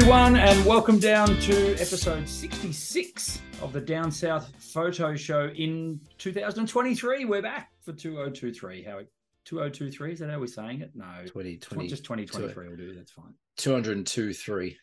[0.00, 7.26] everyone, and welcome down to episode 66 of the Down South Photo Show in 2023.
[7.26, 8.82] We're back for 2023.
[8.82, 9.00] How
[9.44, 10.92] 2023 is that how we're saying it?
[10.94, 12.94] No, 2020, just 2023 will do.
[12.94, 13.34] That's fine.
[13.58, 14.78] 202 3.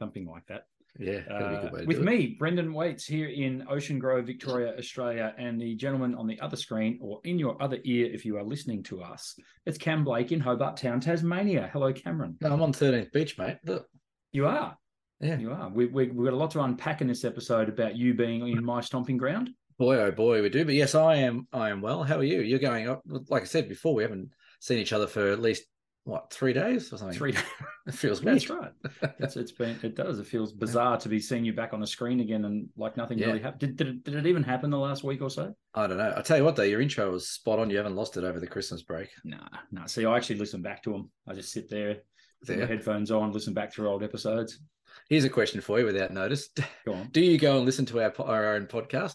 [0.00, 0.62] Something like that.
[0.98, 4.00] Yeah, that'd be a Uh, good way to with me, Brendan Waites here in Ocean
[4.00, 8.10] Grove, Victoria, Australia, and the gentleman on the other screen or in your other ear
[8.12, 9.36] if you are listening to us.
[9.64, 11.70] It's Cam Blake in Hobart Town, Tasmania.
[11.72, 12.36] Hello, Cameron.
[12.40, 13.58] No, I'm on 13th Beach, mate.
[13.64, 13.86] Look,
[14.32, 14.76] You are.
[15.20, 15.38] yeah.
[15.38, 15.68] You are.
[15.68, 18.64] We, we, we've got a lot to unpack in this episode about you being in
[18.64, 19.50] my stomping ground.
[19.78, 20.64] Boy, oh boy, we do.
[20.64, 21.48] But yes, I am.
[21.52, 22.02] I am well.
[22.04, 22.40] How are you?
[22.42, 23.02] You're going up.
[23.28, 24.30] Like I said before, we haven't
[24.60, 25.64] seen each other for at least
[26.04, 27.16] what three days or something.
[27.16, 27.32] Three.
[27.32, 27.42] Days.
[27.86, 28.36] It feels weird.
[28.36, 28.72] That's right.
[29.20, 29.76] It's, it's been.
[29.82, 30.18] It does.
[30.20, 33.18] It feels bizarre to be seeing you back on the screen again and like nothing
[33.18, 33.28] Yeah.
[33.28, 33.60] really happened.
[33.60, 35.54] Did, did, it, did it even happen the last week or so?
[35.74, 36.12] I don't know.
[36.14, 37.70] I tell you what, though, your intro was spot on.
[37.70, 39.08] You haven't lost it over the Christmas break.
[39.24, 39.38] Nah,
[39.72, 39.86] nah.
[39.86, 41.10] See, I actually listen back to them.
[41.26, 42.02] I just sit there,
[42.42, 42.66] There.
[42.66, 44.60] headphones on, listen back through old episodes.
[45.08, 46.48] Here's a question for you, without notice.
[46.86, 47.08] Go on.
[47.12, 49.14] Do you go and listen to our our own podcast?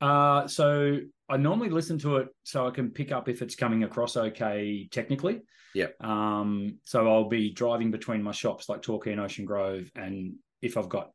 [0.00, 3.84] Uh, so I normally listen to it so I can pick up if it's coming
[3.84, 5.40] across okay technically.
[5.74, 6.02] Yep.
[6.02, 10.76] Um, so I'll be driving between my shops like Torquay and Ocean Grove, and if
[10.76, 11.10] I've got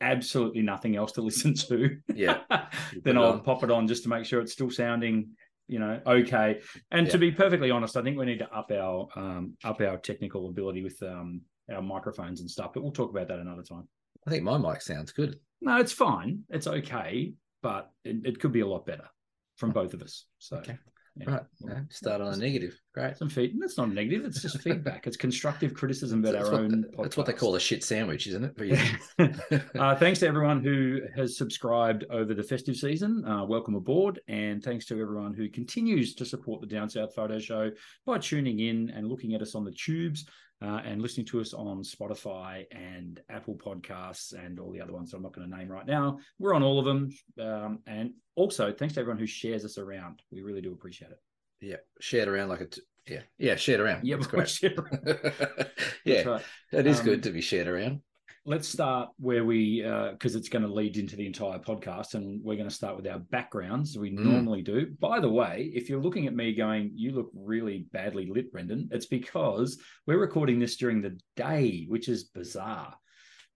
[0.00, 2.40] absolutely nothing else to listen to, Yeah.
[3.04, 3.40] then I'll on.
[3.42, 5.30] pop it on just to make sure it's still sounding,
[5.68, 6.60] you know, okay.
[6.90, 9.96] And to be perfectly honest, I think we need to up our um, up our
[9.98, 12.72] technical ability with um, our microphones and stuff.
[12.72, 13.88] But we'll talk about that another time.
[14.26, 15.38] I think my mic sounds good.
[15.60, 16.40] No, it's fine.
[16.50, 19.08] It's okay, but it, it could be a lot better
[19.56, 20.26] from both of us.
[20.38, 20.76] So, Okay.
[21.16, 21.30] yeah.
[21.30, 21.42] Right.
[21.60, 22.78] Well, Yeah, Start on a negative.
[22.96, 23.14] Great.
[23.18, 23.54] Some feed.
[23.58, 24.24] That's not negative.
[24.24, 25.06] It's just feedback.
[25.06, 26.86] It's constructive criticism about That's our what, own.
[26.96, 28.98] that's what they call a shit sandwich, isn't it?
[29.18, 29.58] Yeah.
[29.78, 33.22] uh, thanks to everyone who has subscribed over the festive season.
[33.26, 34.20] Uh, welcome aboard.
[34.28, 37.70] And thanks to everyone who continues to support the Down South Photo Show
[38.06, 40.24] by tuning in and looking at us on the tubes
[40.62, 45.10] uh, and listening to us on Spotify and Apple Podcasts and all the other ones
[45.10, 46.18] that I'm not going to name right now.
[46.38, 47.10] We're on all of them.
[47.38, 50.22] Um, and also, thanks to everyone who shares us around.
[50.32, 51.18] We really do appreciate it.
[51.60, 54.04] Yeah, shared around like a t- yeah, yeah, shared around.
[54.04, 54.48] Yeah, that's but we great.
[54.48, 55.70] share around.
[56.04, 56.42] yeah, right.
[56.72, 58.00] it is Um, good to be shared around.
[58.44, 62.56] let's start where we because it's going to lead into the entire podcast and we're
[62.56, 64.20] going to start with our backgrounds we Mm.
[64.20, 68.26] normally do by the way if you're looking at me going you look really badly
[68.30, 72.94] lit brendan it's because we're recording this during the day which is bizarre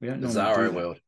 [0.00, 0.98] we don't Bizarro do world.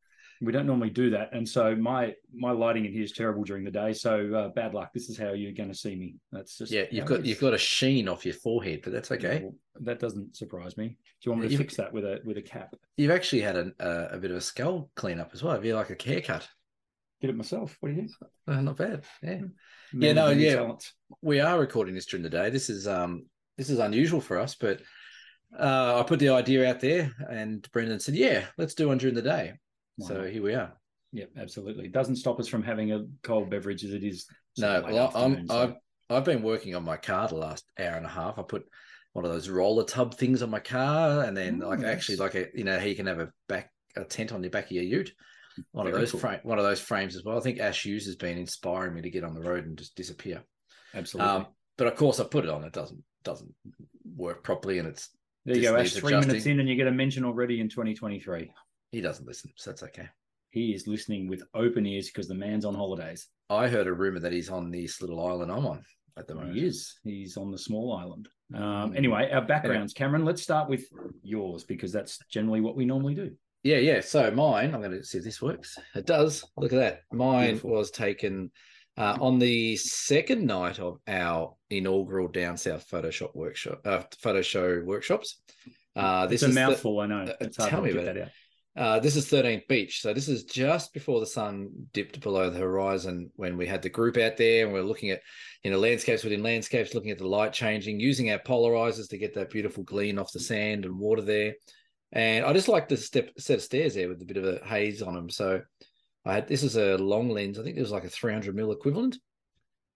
[0.43, 3.63] We don't normally do that and so my my lighting in here is terrible during
[3.63, 6.57] the day so uh, bad luck this is how you're going to see me that's
[6.57, 9.41] just Yeah, you've got you've got a sheen off your forehead, but that's okay.
[9.43, 12.19] Well, that doesn't surprise me do you want me to You- fix that with a
[12.25, 15.41] with a cap You've actually had a, a, a bit of a skull cleanup as
[15.43, 15.53] well.
[15.53, 16.47] Have you like a haircut?
[17.21, 18.11] did it myself what do you think
[18.47, 19.03] Uh, not bad.
[19.21, 19.41] Yeah,
[19.93, 20.55] Man no, yeah.
[20.55, 20.93] talents.
[21.21, 22.49] we are recording this during the day.
[22.49, 23.25] This is um
[23.57, 24.81] this is unusual for us, but
[25.57, 29.13] uh, I put the idea out there, and Brendan said, "Yeah, let's do one during
[29.15, 29.53] the day."
[29.99, 30.73] So here we are.
[31.11, 31.85] Yeah, absolutely.
[31.85, 34.25] It doesn't stop us from having a cold beverage as it is.
[34.57, 35.55] No, sort of late well, I'm, so.
[35.55, 35.73] I've,
[36.09, 38.39] I've been working on my car the last hour and a half.
[38.39, 38.65] I put
[39.13, 42.35] one of those roller tub things on my car, and then like Oh, actually like
[42.35, 44.71] a you know how you can have a back a tent on the back of
[44.71, 45.13] your ute.
[45.71, 46.19] One of those cool.
[46.19, 47.37] frame, one of those frames as well.
[47.37, 49.95] I think Ash Hughes has been inspiring me to get on the road and just
[49.95, 50.43] disappear.
[50.95, 51.31] absolutely.
[51.31, 52.63] Um, but of course, I put it on.
[52.63, 53.53] It doesn't doesn't
[54.15, 55.09] work properly, and it's
[55.45, 55.75] there you go.
[55.75, 56.27] Ash, three adjusting.
[56.27, 58.51] minutes in, and you get a mention already in 2023.
[58.93, 60.07] He doesn't listen, so that's okay.
[60.51, 63.27] He is listening with open ears because the man's on holidays.
[63.49, 65.81] I heard a rumor that he's on this little island I'm on
[66.17, 66.55] at the moment.
[66.55, 66.93] He is.
[67.03, 68.29] He's on the small island.
[68.53, 68.97] Um, Mm.
[68.97, 70.25] anyway, our backgrounds, Cameron.
[70.25, 70.85] Let's start with
[71.23, 73.31] yours because that's generally what we normally do.
[73.63, 74.01] Yeah, yeah.
[74.01, 75.75] So mine, I'm going to see if this works.
[75.95, 76.45] It does.
[76.55, 76.99] Look at that.
[77.11, 77.71] Mine Beautiful.
[77.71, 78.51] was taken
[78.95, 84.83] uh, on the second night of our inaugural Down South Photoshop workshop, uh, photo show
[84.85, 85.41] workshops.
[85.95, 87.21] Uh, It's this a is the- mouthful, I know.
[87.23, 88.27] uh, It's hard tell me about that out.
[88.75, 90.01] Uh, this is 13th Beach.
[90.01, 93.89] So this is just before the sun dipped below the horizon when we had the
[93.89, 95.21] group out there and we are looking at,
[95.63, 99.35] you know, landscapes within landscapes, looking at the light changing, using our polarizers to get
[99.35, 101.53] that beautiful gleam off the sand and water there.
[102.13, 104.65] And I just like the step set of stairs there with a bit of a
[104.65, 105.29] haze on them.
[105.29, 105.61] So
[106.25, 107.59] I had this is a long lens.
[107.59, 109.17] I think it was like a 300 mil equivalent.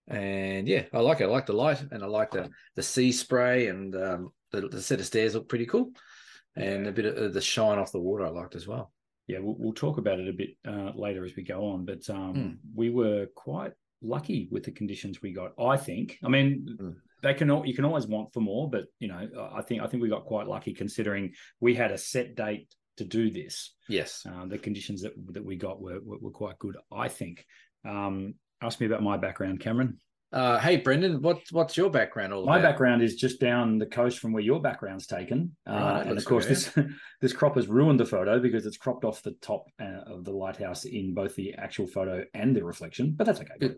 [0.06, 1.24] And yeah, I like it.
[1.24, 4.80] I like the light and I like the the sea spray and um, the, the
[4.80, 5.90] set of stairs look pretty cool.
[6.58, 8.92] And a bit of the shine off the water I liked as well.
[9.26, 11.84] Yeah, we'll, we'll talk about it a bit uh, later as we go on.
[11.84, 12.50] But um, Hmm.
[12.74, 13.72] we were quite
[14.02, 15.52] lucky with the conditions we got.
[15.60, 16.18] I think.
[16.24, 16.94] I mean, Mm.
[17.22, 17.50] they can.
[17.50, 20.08] al- You can always want for more, but you know, I think I think we
[20.08, 23.74] got quite lucky considering we had a set date to do this.
[23.88, 24.24] Yes.
[24.28, 26.76] Uh, the conditions that that we got were were, were quite good.
[26.92, 27.44] I think.
[27.84, 29.98] Um, ask me about my background, Cameron.
[30.30, 32.72] Uh, hey, Brendan, what's what's your background all My about?
[32.72, 36.24] background is just down the coast from where your background's taken, uh, Right, and of
[36.24, 36.78] course good, this
[37.22, 40.32] this crop has ruined the photo because it's cropped off the top uh, of the
[40.32, 43.14] lighthouse in both the actual photo and the reflection.
[43.16, 43.54] But that's okay.
[43.58, 43.76] Good.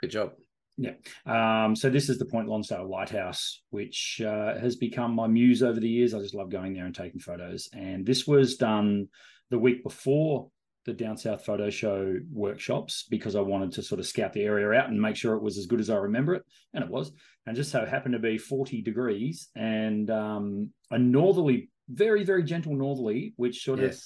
[0.00, 0.32] Good job.
[0.76, 0.92] Yeah.
[1.24, 5.80] Um, so this is the Point Lonsdale Lighthouse, which uh, has become my muse over
[5.80, 6.12] the years.
[6.12, 7.70] I just love going there and taking photos.
[7.72, 9.08] And this was done
[9.48, 10.50] the week before
[10.86, 14.70] the Down South Photo Show workshops because I wanted to sort of scout the area
[14.80, 17.12] out and make sure it was as good as I remember it, and it was.
[17.44, 22.74] And just so happened to be 40 degrees and um, a northerly, very very gentle
[22.74, 23.96] northerly, which sort of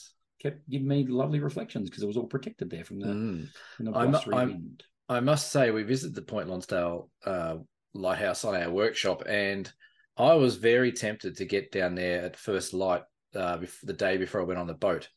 [0.42, 3.48] kept giving me lovely reflections because it was all protected there from the, Mm.
[3.76, 4.84] from the I'm- I'm- wind.
[5.08, 7.56] I must say, we visited the Point Lonsdale uh,
[7.94, 9.70] Lighthouse on our workshop, and
[10.16, 13.02] I was very tempted to get down there at first light
[13.34, 15.08] uh, the day before I went on the boat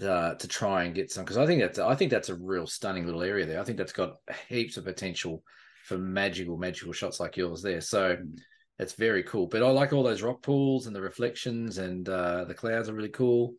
[0.00, 2.66] uh, to try and get some because I think that's I think that's a real
[2.66, 3.60] stunning little area there.
[3.60, 4.16] I think that's got
[4.48, 5.42] heaps of potential
[5.84, 7.80] for magical, magical shots like yours there.
[7.80, 8.38] So Mm.
[8.78, 9.46] it's very cool.
[9.46, 12.94] But I like all those rock pools and the reflections, and uh, the clouds are
[12.94, 13.54] really cool.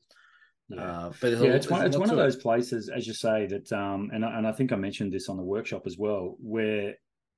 [0.70, 0.82] Yeah.
[0.82, 2.22] Uh, but yeah, it's one, it's one of it.
[2.22, 5.28] those places, as you say, that um, and I- and I think I mentioned this
[5.28, 6.96] on the workshop as well, where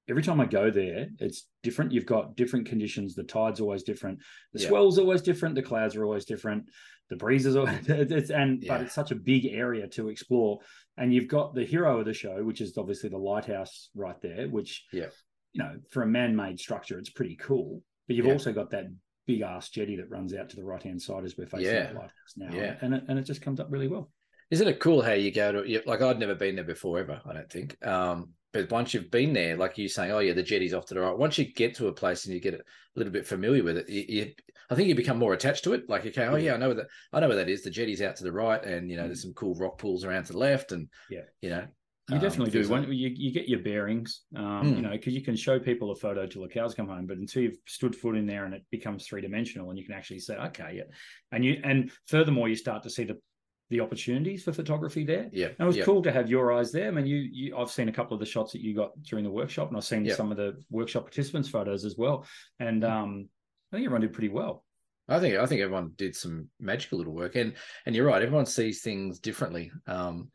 [0.08, 1.94] every time I go there, it's different.
[1.94, 3.16] You've got different conditions.
[3.16, 4.20] The tide's always different.
[4.52, 4.68] The Yeah.
[4.68, 5.56] swell's always different.
[5.56, 6.66] The clouds are always different.
[7.10, 8.74] The breezes always it's and Yeah.
[8.78, 10.60] but it's such a big area to explore.
[10.98, 14.48] And you've got the hero of the show, which is obviously the lighthouse right there,
[14.48, 15.08] which Yeah.
[15.54, 17.84] you know, for a man-made structure, it's pretty cool.
[18.08, 18.34] But you've Yeah.
[18.34, 18.86] also got that
[19.26, 21.88] big ass jetty that runs out to the right hand side as we're facing Yeah.
[21.94, 22.54] the lighthouse now.
[22.54, 22.78] Yeah.
[22.82, 24.12] And it, and it just comes up really well.
[24.50, 27.34] Isn't it cool how you go to like I'd never been there before ever, I
[27.34, 27.84] don't think.
[27.86, 30.94] Um, but once you've been there, like you saying, oh yeah, the jetty's off to
[30.94, 31.18] the right.
[31.18, 32.62] Once you get to a place and you get a
[32.96, 34.32] little bit familiar with it, you, you
[34.70, 35.90] I think you become more attached to it.
[35.90, 37.64] Like okay, oh yeah, I know where that I know where that is.
[37.64, 40.26] The jetty's out to the right, and you know there's some cool rock pools around
[40.26, 41.22] to the left, and Yeah.
[41.42, 41.66] you know
[42.10, 42.70] You um, definitely do.
[42.70, 44.76] When you, you get your bearings, um, Hmm.
[44.76, 47.18] you know, because you can show people a photo till the cows come home, but
[47.18, 50.20] until you've stood foot in there and it becomes three dimensional, and you can actually
[50.20, 50.84] say, okay, yeah,
[51.32, 53.18] and you and furthermore, you start to see the
[53.74, 55.30] the opportunities for photography there.
[55.34, 55.84] yeah, And it was yeah.
[55.84, 56.88] cool to have your eyes there.
[56.88, 59.26] I mean, you, you, I've seen a couple of the shots that you got during
[59.26, 60.16] the workshop, and I've seen Yeah.
[60.16, 62.26] some of the workshop participants' photos as well.
[62.60, 63.28] And um,
[63.72, 64.64] I think everyone did pretty well.
[65.10, 67.56] I think I think everyone did some magical little work, and
[67.86, 68.22] and you're right.
[68.22, 69.70] Everyone sees things differently.
[69.86, 70.30] Um,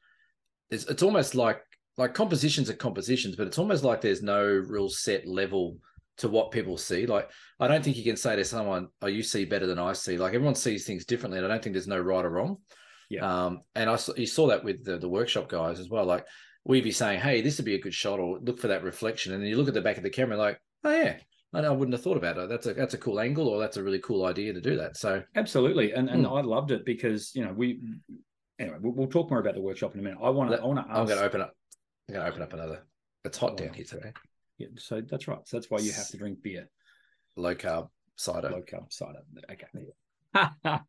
[0.71, 1.63] it's it's almost like
[1.97, 5.79] like compositions are compositions, but it's almost like there's no real set level
[6.19, 7.07] to what people see.
[7.07, 7.31] Like
[7.61, 10.19] I don't think you can say to someone, "Oh, you see better than I see."
[10.19, 12.59] Like everyone sees things differently, and I don't think there's no right or wrong.
[13.09, 13.45] Yeah.
[13.47, 16.05] Um, and I saw, you saw that with the the workshop guys as well.
[16.05, 16.27] Like
[16.65, 19.33] we'd be saying, "Hey, this would be a good shot," or look for that reflection,
[19.33, 21.17] and then you look at the back of the camera, like, "Oh yeah."
[21.55, 22.51] I, I wouldn't have thought about it.
[22.51, 24.99] That's a that's a cool angle, or that's a really cool idea to do that.
[24.99, 26.33] So Absolutely, and and Hmm.
[26.35, 27.81] I loved it because you know we.
[28.59, 30.19] Anyway, we'll, we'll talk more about the workshop in a minute.
[30.23, 30.61] I want to.
[30.61, 31.55] I want to I'm going to open up.
[32.09, 32.83] I'm going to open up another.
[33.25, 33.57] It's hot Oh.
[33.57, 34.13] down here today.
[34.59, 35.39] Yeah, so that's right.
[35.45, 36.69] So that's why you have to drink beer.
[37.37, 38.51] Low carb cider.
[38.51, 39.21] low carb cider.
[39.51, 40.81] Okay.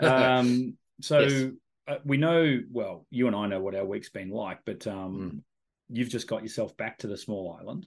[0.00, 1.52] um, so Yes.
[1.86, 5.42] uh, we know, well, you and I know what our week's been like, but um,
[5.90, 5.96] Mm.
[5.96, 7.86] you've just got yourself back to the small island.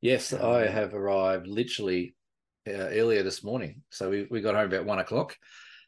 [0.00, 2.14] Yes, I Um, have arrived literally
[2.66, 3.82] uh, earlier this morning.
[3.90, 5.36] So we, we got home about one o'clock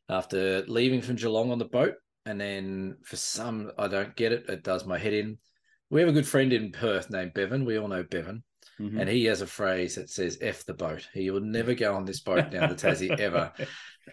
[0.08, 1.94] after leaving from Geelong on the boat.
[2.26, 4.48] And then for some, I don't get it.
[4.48, 5.38] It does my head in.
[5.90, 7.64] We have a good friend in Perth named Bevan.
[7.64, 8.42] We all know Bevan.
[8.80, 9.00] Mhm.
[9.00, 11.08] And he has a phrase that says F the boat.
[11.14, 13.52] He will never go on this boat down the Tassie ever.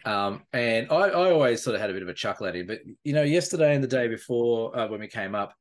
[0.05, 2.67] Um, and I, I always sort of had a bit of a chuckle at him.
[2.67, 5.53] But, you know, yesterday and the day before uh, when we came up,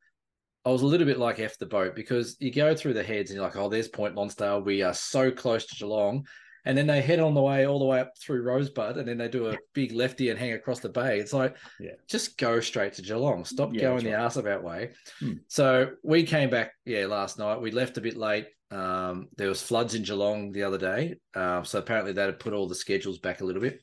[0.65, 3.31] I was a little bit like F the boat because you go through the heads
[3.31, 4.61] and you're like, oh, there's Point Lonsdale.
[4.63, 6.25] We are so close to Geelong.
[6.65, 9.19] And then they head on the way all the way up through Rosebud and then
[9.19, 11.19] they do a big lefty and hang across the bay.
[11.19, 11.95] It's like, Yeah.
[12.07, 13.45] just go straight to Geelong.
[13.45, 14.23] Stop Yeah, going that's the right.
[14.23, 14.91] arse about way.
[15.19, 15.33] Hmm.
[15.49, 17.61] So we came back, yeah, last night.
[17.61, 18.47] We left a bit late.
[18.73, 21.17] Um, there was floods in Geelong the other day.
[21.35, 23.81] Um, so apparently that had put all the schedules back a little bit.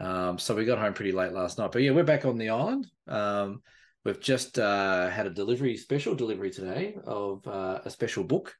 [0.00, 1.72] Um, so we got home pretty late last night.
[1.72, 2.88] But yeah, we're back on the island.
[3.06, 3.62] Um,
[4.04, 8.54] we've just uh, had a delivery, special delivery today of uh, a special book.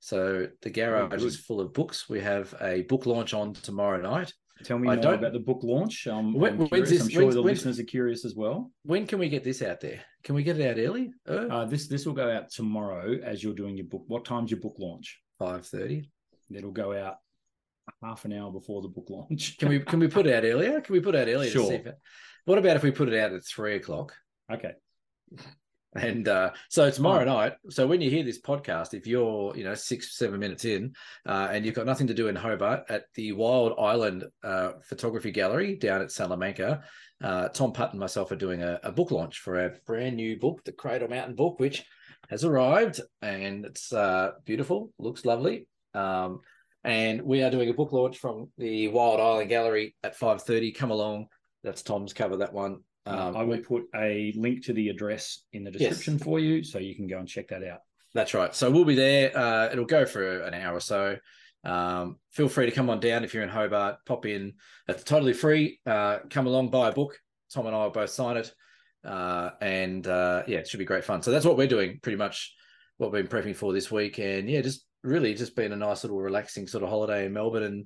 [0.00, 1.22] So the garage good.
[1.22, 2.08] is full of books.
[2.08, 4.32] We have a book launch on tomorrow night.
[4.64, 6.06] Tell me I more about the book launch.
[6.06, 8.70] Um, When- I'm, when's this- I'm sure when's- the when's- listeners are curious as well.
[8.84, 10.00] When can we get this out there?
[10.24, 11.12] Can we get it out early?
[11.28, 14.04] Uh, Uh, this this will go out tomorrow as you're doing your book.
[14.06, 15.20] What time's your book launch?
[15.38, 16.10] Five thirty.
[16.50, 17.16] It'll go out
[18.02, 19.58] half an hour before the book launch.
[19.58, 20.80] Can we can we put it out earlier?
[20.80, 21.50] Can we put it out earlier?
[21.50, 21.72] to see Sure.
[21.74, 21.98] it-
[22.44, 24.14] what about if we put it out at three o'clock?
[24.52, 24.74] okay.
[25.94, 27.54] And uh, so tomorrow night.
[27.68, 30.94] So when you hear this podcast, if you're you know six seven minutes in,
[31.26, 35.30] uh, and you've got nothing to do in Hobart at the Wild Island uh, Photography
[35.30, 36.82] Gallery down at Salamanca,
[37.22, 40.38] uh, Tom Putt and myself are doing a, a book launch for our brand new
[40.38, 41.84] book, the Cradle Mountain book, which
[42.30, 44.92] has arrived, and it's uh, beautiful.
[44.98, 45.66] Looks lovely.
[45.92, 46.40] Um,
[46.84, 50.72] and we are doing a book launch from the Wild Island Gallery at five thirty.
[50.72, 51.26] Come along.
[51.62, 52.38] That's Tom's cover.
[52.38, 52.78] That one.
[53.04, 56.22] Um, I will put a link to the address in the description yes.
[56.22, 57.80] for you, so you can go and check that out.
[58.14, 58.54] That's right.
[58.54, 59.36] So we'll be there.
[59.36, 61.16] Uh, it'll go for an hour or so.
[61.64, 63.96] Um, feel free to come on down if you're in Hobart.
[64.06, 64.54] Pop in.
[64.88, 65.80] It's totally free.
[65.86, 67.18] Uh, come along, buy a book.
[67.52, 68.52] Tom and I will both sign it,
[69.04, 71.22] uh, and uh, yeah, it should be great fun.
[71.22, 72.54] So that's what we're doing, pretty much
[72.96, 76.04] what we've been prepping for this week, and yeah, just really just been a nice
[76.04, 77.84] little relaxing sort of holiday in Melbourne, and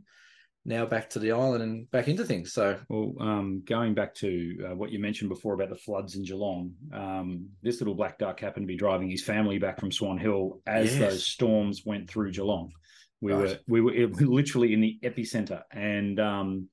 [0.66, 2.52] now back to the island and back into things.
[2.52, 6.24] So, well, um, going back to uh, what you mentioned before about the floods in
[6.24, 10.18] Geelong, um, this little black duck happened to be driving his family back from Swan
[10.18, 10.98] Hill as yes.
[10.98, 12.72] those storms went through Geelong.
[13.20, 13.60] We right.
[13.68, 16.68] were we were literally in the epicenter, and um,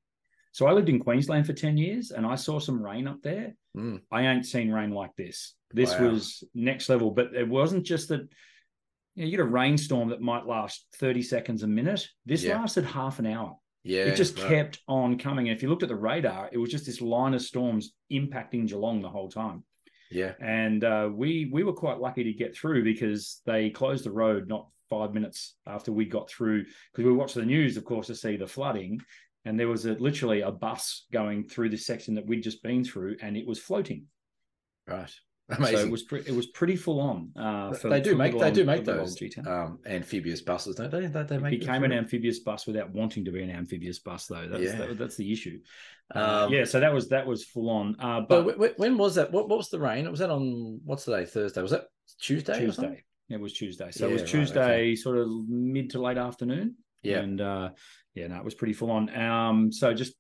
[0.52, 3.56] so I lived in Queensland for ten years, and I saw some rain up there.
[3.78, 4.02] Mm.
[4.12, 5.54] I ain't seen rain like this.
[5.72, 6.10] This wow.
[6.10, 8.28] was next level, but it wasn't just that.
[9.16, 12.08] You, know, you get a rainstorm that might last thirty seconds a minute.
[12.26, 12.60] This yeah.
[12.60, 13.58] lasted half an hour.
[13.84, 15.50] Yeah, it just kept on coming.
[15.50, 18.68] And if you looked at the radar, it was just this line of storms impacting
[18.68, 19.64] Geelong the whole time.
[20.10, 24.12] Yeah, and uh, we we were quite lucky to get through because they closed the
[24.12, 28.08] road not five minutes after we got through because we watched the news, of course,
[28.08, 29.00] to see the flooding.
[29.46, 32.84] And there was a, literally a bus going through this section that we'd just been
[32.84, 34.06] through, and it was floating.
[34.88, 35.12] Right.
[35.50, 35.78] Amazing.
[35.78, 37.32] So it was pre- it was pretty full on.
[37.36, 41.06] Uh, they do make they do make those um, amphibious buses, don't they?
[41.08, 44.28] They, they make it became an amphibious bus without wanting to be an amphibious bus,
[44.28, 44.48] though.
[44.48, 44.78] That's, yeah.
[44.78, 45.60] That, that's the issue.
[46.16, 47.98] Uh, um, yeah, so that was that was full on.
[48.00, 49.32] Uh, but, but when was that?
[49.32, 50.10] What, what was the rain?
[50.10, 51.26] Was that on what's the day?
[51.26, 51.62] Thursday?
[51.62, 51.86] Was that
[52.22, 52.58] Tuesday?
[52.58, 53.04] Tuesday.
[53.30, 53.92] It was Tuesday.
[53.92, 54.96] So yeah, it was Tuesday, right, okay.
[54.96, 56.76] sort of mid to late afternoon.
[57.02, 57.20] Yeah.
[57.20, 57.70] And uh,
[58.16, 59.14] yeah, no, it was pretty full on.
[59.16, 60.14] Um, so just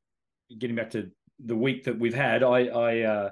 [0.58, 1.12] getting back to
[1.44, 3.30] the week that we've had, I, I uh,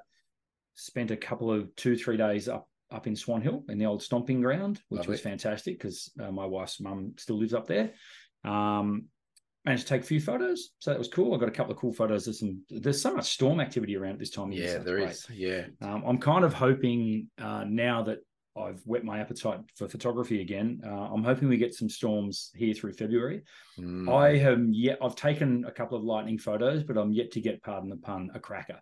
[0.73, 4.03] spent a couple of two, three days up up in Swan Hill in the old
[4.03, 5.13] stomping ground, which Lovely.
[5.13, 7.93] was fantastic because uh, my wife's mum still lives up there.
[8.43, 9.05] Um,
[9.63, 11.33] managed to take a few photos, so that was cool.
[11.33, 12.25] I got a couple of cool photos.
[12.25, 14.51] There's some, there's so much storm activity around at this time.
[14.51, 15.11] Yeah, there great.
[15.11, 15.25] is.
[15.29, 18.19] Yeah, um, I'm kind of hoping uh, now that
[18.57, 20.81] I've whet my appetite for photography again.
[20.85, 23.43] Uh, I'm hoping we get some storms here through February.
[23.79, 24.13] Mm.
[24.13, 24.99] I have yet.
[25.01, 28.29] I've taken a couple of lightning photos, but I'm yet to get, pardon the pun,
[28.33, 28.81] a cracker.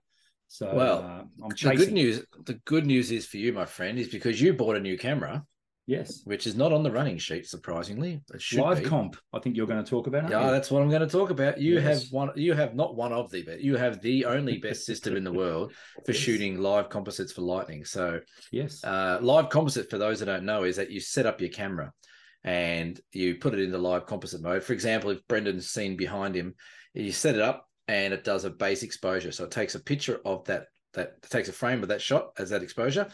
[0.50, 1.78] So well, uh, I'm chasing.
[1.78, 2.26] The good news.
[2.46, 5.44] The good news is for you, my friend, is because you bought a new camera.
[5.86, 6.22] Yes.
[6.26, 8.22] Which is not on the running sheet, surprisingly.
[8.54, 8.86] Live be.
[8.86, 9.16] comp.
[9.34, 10.30] I think you're going to talk about.
[10.30, 11.60] Yeah, that's what I'm going to talk about.
[11.60, 11.84] You yes.
[11.84, 12.32] have one.
[12.36, 15.34] You have not one of the, but you have the only best system in the
[15.34, 15.72] world
[16.06, 16.22] for yes.
[16.22, 17.86] shooting live composites for lightning.
[17.86, 18.20] So
[18.52, 21.52] yes, uh, live composite for those that don't know is that you set up your
[21.52, 21.94] camera
[22.44, 24.64] and you put it into live composite mode.
[24.64, 26.56] For example, if Brendan's seen behind him,
[26.94, 29.32] you set it up and it does a base exposure.
[29.32, 32.50] So it takes a picture of that that takes a frame of that shot as
[32.50, 33.08] that exposure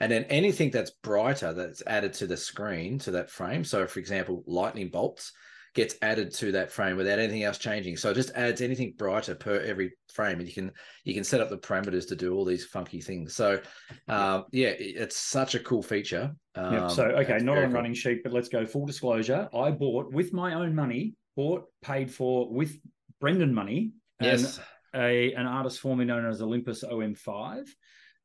[0.00, 3.62] and then anything that's brighter that's added to the screen to that frame.
[3.62, 5.32] So, for example, lightning bolts
[5.74, 7.96] gets added to that frame without anything else changing.
[7.96, 10.72] So it just adds anything brighter per every frame, and you can
[11.04, 13.36] you can set up the parameters to do all these funky things.
[13.36, 13.60] So,
[14.08, 16.34] um, yeah, it's such a cool feature.
[16.56, 16.90] Um, yep.
[16.90, 17.74] So, okay, not on cool.
[17.74, 19.48] running sheet, but let's go full disclosure.
[19.54, 22.76] I bought with my own money, bought paid for with
[23.20, 23.92] Brendan money.
[24.24, 24.60] Yes.
[24.94, 27.68] a an artist formerly known as Olympus OM5.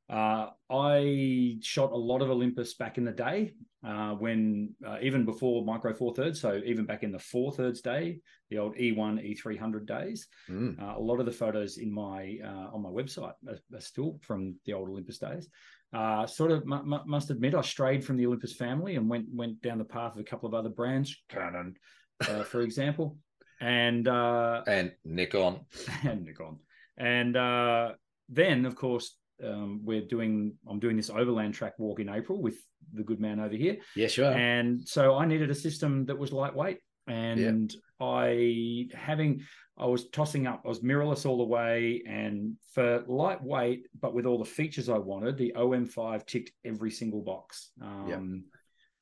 [0.10, 3.52] Uh, I shot a lot of Olympus back in the day
[3.86, 7.82] uh, when uh, even before Micro Four Thirds, so even back in the Four Thirds
[7.82, 10.28] day, the old E1 E300 days.
[10.50, 10.82] Mm.
[10.96, 14.56] a lot of the photos in my uh, on my website are, are, still from
[14.66, 15.50] the old Olympus days.
[15.94, 19.26] Uh, sort of m- m- must admit, I strayed from the Olympus family and went
[19.34, 21.76] went down the path of a couple of other brands, Canon,
[22.22, 23.18] uh, for example,
[23.60, 25.62] and uh, and Nikon
[26.04, 26.60] and Nikon,
[26.98, 27.92] and uh,
[28.30, 32.56] then of course um, we're doing I'm doing this overland track walk in April with
[32.94, 33.78] the good man over here.
[33.96, 34.32] Yeah, sure.
[34.32, 36.80] And so I needed a system that was lightweight.
[37.08, 39.42] And I having
[39.78, 44.26] I was tossing up, I was mirrorless all the way, and for lightweight, but with
[44.26, 47.72] all the features I wanted, the OM5 ticked every single box.
[47.82, 48.46] Um,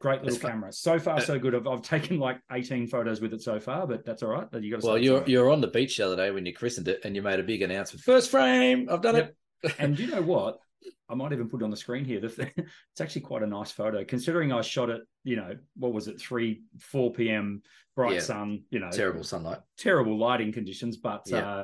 [0.06, 0.72] Great little camera.
[0.72, 1.56] So far, so good.
[1.56, 4.48] I've, I've taken like 18 photos with it so far, but that's all right.
[4.62, 7.02] You got well, you're you're on the beach the other day when you christened it,
[7.04, 8.04] and you made a big announcement.
[8.04, 9.30] First frame, I've done yep.
[9.30, 9.36] it
[9.80, 10.60] and you know what?
[11.10, 12.22] I might even put it on the screen here.
[12.58, 15.02] It's actually quite a nice photo, considering I shot it.
[15.24, 16.20] You know, what was it?
[16.20, 17.62] Three, four p.m.
[17.96, 18.20] bright yeah.
[18.22, 18.64] sun.
[18.70, 20.98] You know, terrible sunlight, terrible lighting conditions.
[20.98, 21.38] But yeah.
[21.38, 21.64] uh,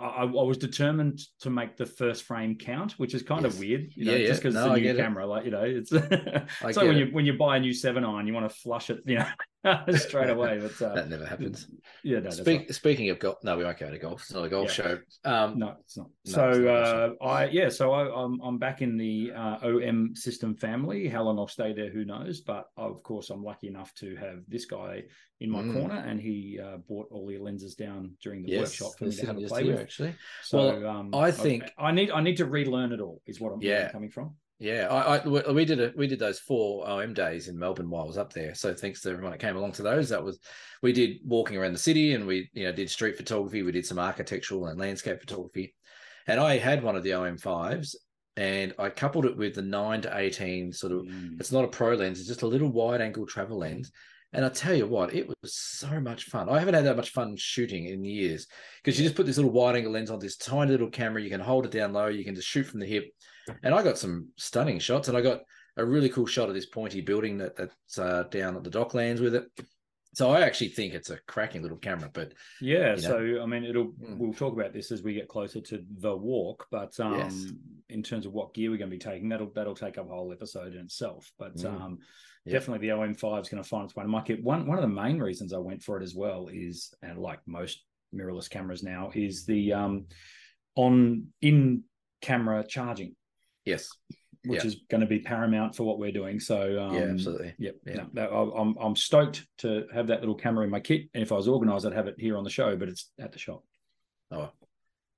[0.00, 3.54] I, I, was determined to make the first frame count, which is kind yes.
[3.54, 3.92] of weird.
[3.94, 5.24] You know, yeah, just because no, it's a new camera.
[5.24, 5.26] It.
[5.26, 5.90] Like you know, it's
[6.74, 6.98] so when it.
[6.98, 9.00] you when you buy a new seven iron, you want to flush it.
[9.04, 9.26] You know,
[9.94, 10.58] straight away.
[10.58, 11.68] But uh, that never happens.
[12.02, 12.72] Yeah, no, Speak.
[12.72, 14.22] Speaking of golf, no, we won't go to golf.
[14.22, 14.84] It's not a golf Yeah.
[14.84, 14.98] show.
[15.24, 16.06] Um, No, it's not.
[16.26, 19.58] No, so it's not, uh, I yeah, so I, I'm I'm back in the uh,
[19.62, 21.08] OM system family.
[21.08, 22.40] How long I'll stay there, who knows?
[22.40, 25.04] But of course, I'm lucky enough to have this guy
[25.40, 25.72] in my Mm.
[25.72, 29.12] corner, and he uh, bought all the lenses down during the yes, workshop for me
[29.12, 29.80] to have a play here, with.
[29.82, 30.14] actually.
[30.42, 33.22] So um, I think- I, need I need to relearn it all.
[33.26, 33.90] Is what I'm I'm Yeah.
[33.90, 34.36] coming from.
[34.60, 38.02] Yeah, I, I we- did a we did those four OM days in Melbourne while
[38.04, 38.54] I was up there.
[38.54, 40.10] So thanks to everyone that came along to those.
[40.10, 40.38] That was
[40.82, 43.62] we did walking around the city and we you know did street photography.
[43.62, 45.74] We did some architectural and landscape photography,
[46.26, 47.96] and I had one of the OM fives
[48.36, 51.00] and I coupled it with the nine to eighteen sort of.
[51.00, 51.40] Mm.
[51.40, 53.90] It's not a pro lens; it's just a little wide angle travel lens.
[54.32, 56.48] And I tell you what, it was so much fun.
[56.48, 58.46] I haven't had that much fun shooting in years
[58.82, 61.20] because you just put this little wide angle lens on this tiny little camera.
[61.20, 62.06] You can hold it down low.
[62.06, 63.10] You can just shoot from the hip.
[63.62, 65.08] And I got some stunning shots.
[65.08, 65.42] And I got
[65.76, 69.20] a really cool shot of this pointy building that, that's uh, down at the docklands
[69.20, 69.44] with it.
[70.12, 72.10] So I actually think it's a cracking little camera.
[72.12, 73.08] But Yeah, you know?
[73.36, 74.18] so I mean, it'll Mm.
[74.18, 77.46] we'll talk about this as we get closer to the walk, but um, Yes.
[77.90, 80.12] in terms of what gear we're going to be taking, that'll that'll take up a
[80.12, 81.30] whole episode in itself.
[81.38, 81.66] But Mm.
[81.70, 81.98] um,
[82.44, 82.54] Yeah.
[82.54, 84.42] definitely the OM five is going to find its way to market.
[84.42, 87.38] One one of the main reasons I went for it as well is, and like
[87.46, 90.06] most mirrorless cameras now, is the um,
[90.74, 91.84] on in
[92.20, 93.14] camera charging,
[93.64, 93.88] yes,
[94.44, 94.66] which Yeah.
[94.68, 96.40] is going to be paramount for what we're doing.
[96.40, 97.54] So um, yeah, absolutely.
[97.58, 97.76] Yep.
[97.86, 98.04] Yeah.
[98.12, 101.08] No, I'm I'm stoked to have that little camera in my kit.
[101.14, 103.32] And if I was organised, I'd have it here on the show, but it's at
[103.32, 103.62] the shop.
[104.30, 104.50] Oh,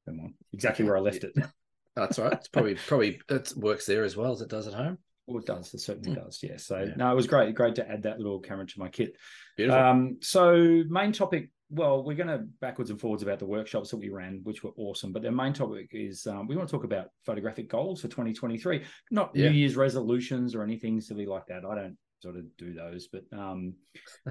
[0.06, 1.32] Come on, exactly where I left it.
[1.96, 2.32] that's right.
[2.32, 4.98] It's probably probably it works there as well as it does at home.
[5.28, 5.72] Well, it does.
[5.72, 6.24] It certainly Mm.
[6.24, 6.40] does.
[6.42, 6.56] Yeah.
[6.56, 6.94] So Yeah.
[6.96, 7.54] no, it was great.
[7.54, 9.14] Great to add that little camera to my kit.
[9.56, 9.80] Beautiful.
[9.80, 11.50] Um, so main topic.
[11.74, 14.72] Well, we're going to backwards and forwards about the workshops that we ran, which were
[14.76, 15.10] awesome.
[15.10, 18.82] But the main topic is um, we want to talk about photographic goals for 2023,
[19.10, 19.48] not Yeah.
[19.48, 21.64] New Year's resolutions or anything silly like that.
[21.64, 23.72] I don't sort of do those, but um,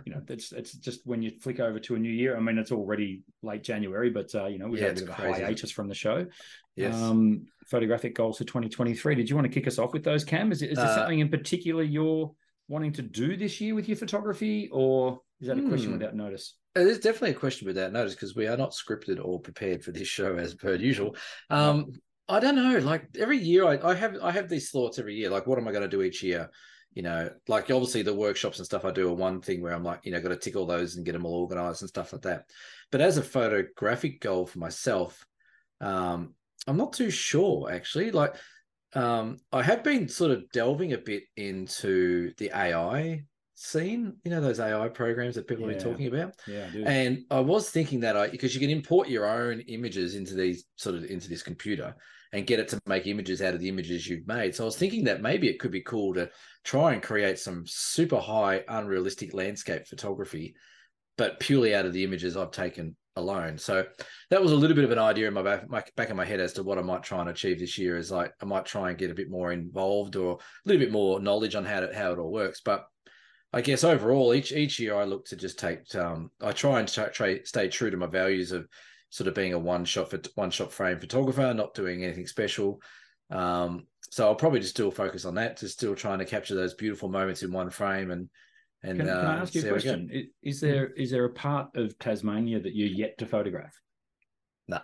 [0.06, 2.38] you know, it's it's just when you flick over to a new year.
[2.38, 5.04] I mean, it's already late January, but uh, you know, we Yeah, had a bit
[5.04, 5.46] of a crazy, isn't it?
[5.48, 6.28] hiatus from the show.
[6.76, 6.94] yes.
[6.96, 9.16] Um, photographic goals for 2023.
[9.16, 10.52] Did you want to kick us off with those, Cam?
[10.52, 12.32] Is, is there Uh, something in particular you're
[12.68, 15.98] wanting to do this year with your photography, or is that a question Hmm.
[15.98, 16.56] without notice?
[16.76, 19.92] It is definitely a question without notice because we are not scripted or prepared for
[19.92, 21.16] this show as per usual.
[21.50, 21.92] Um,
[22.30, 22.80] I don't know.
[22.80, 25.30] Like every year, I, I have I have these thoughts every year.
[25.30, 26.50] Like, what am I going to do each year?
[26.94, 29.84] You know, like obviously the workshops and stuff I do are one thing where I'm
[29.84, 32.14] like, you know, got to tick all those and get them all organized and stuff
[32.14, 32.46] like that.
[32.90, 35.26] But as a photographic goal for myself,
[35.82, 36.36] um,
[36.68, 38.12] I'm not too sure actually.
[38.12, 38.36] Like,
[38.94, 43.24] um, I have been sort of delving a bit into the AI
[43.62, 44.16] scene.
[44.24, 45.84] You know, those AI programs that people have Yeah.
[45.84, 46.36] been talking about.
[46.48, 46.92] Yeah, I.
[46.92, 50.66] And I was thinking that I because you can import your own images into these
[50.76, 51.96] sort of into this computer
[52.34, 54.56] and get it to make images out of the images you've made.
[54.56, 56.30] So I was thinking that maybe it could be cool to
[56.64, 60.56] try and create some super high unrealistic landscape photography,
[61.18, 63.58] but purely out of the images I've taken alone.
[63.58, 63.86] So
[64.30, 66.24] that was a little bit of an idea in my back, my back of my
[66.24, 67.98] head as to what I might try and achieve this year.
[67.98, 70.92] Is like I might try and get a bit more involved or a little bit
[70.92, 72.86] more knowledge on how to, how it all works, but.
[73.54, 75.94] I guess overall, each each year I look to just take.
[75.96, 78.68] Um, I try and stay true to my values of
[79.10, 82.82] sort of being a one shot for one shot frame photographer, not doing anything special.
[83.30, 86.74] Um, so I'll probably just still focus on that, just still trying to capture those
[86.74, 88.12] beautiful moments in one frame.
[88.12, 88.30] And
[88.84, 89.92] and can, can I uh, ask you a how we go.
[89.92, 90.10] question?
[90.14, 93.78] I- Is there is there a part of Tasmania that you're yet to photograph?
[94.68, 94.80] No.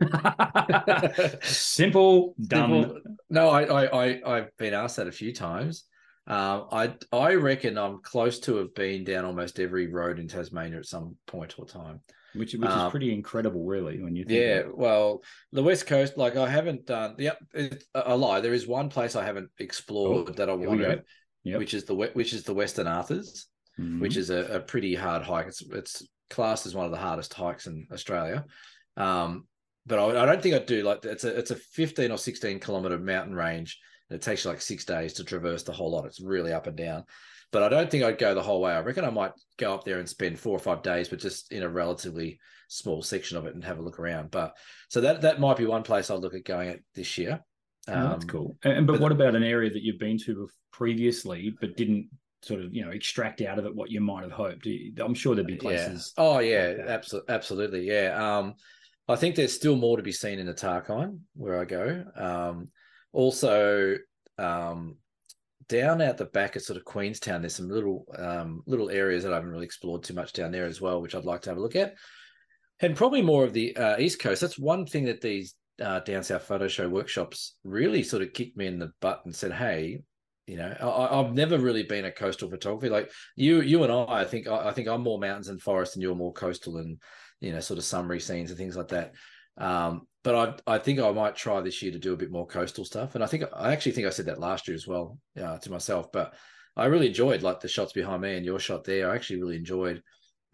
[1.42, 2.82] Simple, done.
[2.82, 3.00] Simple.
[3.30, 5.84] No, I, I I I've been asked that a few times.
[6.26, 10.78] Um, I I reckon I'm close to have been down almost every road in Tasmania
[10.78, 12.00] at some point or time.
[12.34, 14.38] Which which Um, is pretty incredible, really, when you think.
[14.40, 17.16] Yeah, well, the west coast, like I haven't done.
[17.18, 18.40] Yep, it's a lie.
[18.40, 21.02] There is one place I haven't explored Oh, that I want to,
[21.42, 21.58] Yep.
[21.58, 23.48] which is the which is the Western Arthurs,
[23.80, 24.00] Mhm.
[24.00, 25.48] which is a, a pretty hard hike.
[25.48, 28.44] It's it's classed as one of the hardest hikes in Australia.
[28.96, 29.48] Um,
[29.86, 32.60] but I, I don't think I'd do like it's a it's a 15 or 16
[32.60, 33.80] kilometer mountain range.
[34.10, 36.04] It takes you like six days to traverse the whole lot.
[36.06, 37.04] It's really up and down.
[37.52, 38.72] But I don't think I'd go the whole way.
[38.72, 41.52] I reckon I might go up there and spend four or five days, but just
[41.52, 44.30] in a relatively small section of it and have a look around.
[44.30, 44.56] But
[44.88, 47.40] so that that might be one place I'll look at going at this year.
[47.88, 48.56] Oh, that's Um, cool.
[48.62, 52.08] And, and- but, but- what about an area that you've been to previously, but didn't
[52.42, 54.66] sort of you know extract out of it what you might have hoped?
[54.98, 56.12] I'm sure there'd be places.
[56.16, 56.24] Yeah.
[56.24, 57.86] Oh yeah, like absolutely, absolutely.
[57.86, 58.38] Yeah.
[58.38, 58.54] Um,
[59.08, 62.04] I think there's still more to be seen in the Tarkine where I go.
[62.16, 62.68] Um,
[63.12, 63.96] also,
[64.38, 64.96] um,
[65.68, 69.32] down at the back of sort of Queenstown, there's some little um, little areas that
[69.32, 71.58] I haven't really explored too much down there as well, which I'd like to have
[71.58, 71.94] a look at.
[72.80, 74.40] And probably more of the uh, East Coast.
[74.40, 78.56] That's one thing that these uh, down south photo show workshops really sort of kicked
[78.56, 80.02] me in the butt and said, "Hey,
[80.46, 82.90] you know, I, have never really been a coastal photographer.
[82.90, 85.94] Like you, you and I, I think I, I think I'm more mountains and forest,
[85.94, 86.98] and you're more coastal and
[87.40, 89.12] you know, sort of summary scenes and things like that.
[89.56, 92.46] Um, but I I think I might try this year to do a bit more
[92.46, 93.14] coastal stuff.
[93.14, 95.70] And I think I actually think I said that last year as well uh, to
[95.70, 96.12] myself.
[96.12, 96.34] But
[96.76, 99.10] I really enjoyed like the shots behind me and your shot there.
[99.10, 100.02] I actually really enjoyed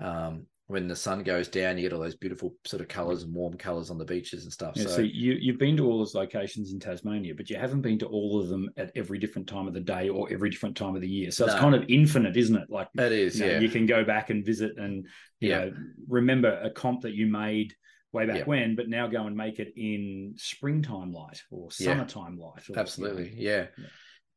[0.00, 3.32] um, when the sun goes down, you get all those beautiful sort of colours and
[3.32, 4.72] warm colours on the beaches and stuff.
[4.74, 7.82] Yeah, so, so you you've been to all those locations in Tasmania, but you haven't
[7.82, 10.76] been to all of them at every different time of the day or every different
[10.76, 11.30] time of the year.
[11.30, 11.52] So no.
[11.52, 12.68] it's kind of infinite, isn't it?
[12.68, 13.38] Like that is.
[13.38, 15.06] You know, yeah, you can go back and visit and
[15.38, 15.66] you yeah.
[15.66, 15.72] know
[16.08, 17.72] remember a comp that you made
[18.16, 18.44] way back yeah.
[18.44, 22.68] when, but now go and make it in springtime light or summertime light.
[22.68, 23.52] Or, Absolutely, you know.
[23.52, 23.66] yeah.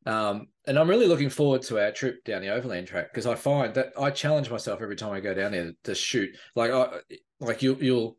[0.06, 3.34] Um, and I'm really looking forward to our trip down the overland track because I
[3.34, 6.30] find that I challenge myself every time I go down there to shoot.
[6.56, 7.00] Like I,
[7.38, 8.16] like you, you'll,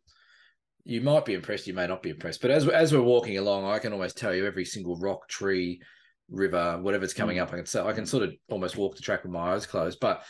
[0.84, 3.66] you might be impressed, you may not be impressed, but as as we're walking along,
[3.66, 5.82] I can almost tell you every single rock, tree,
[6.30, 7.42] river, whatever's coming mm.
[7.42, 7.54] up.
[7.54, 10.00] I can so I can sort of almost walk the track with my eyes closed.
[10.00, 10.24] But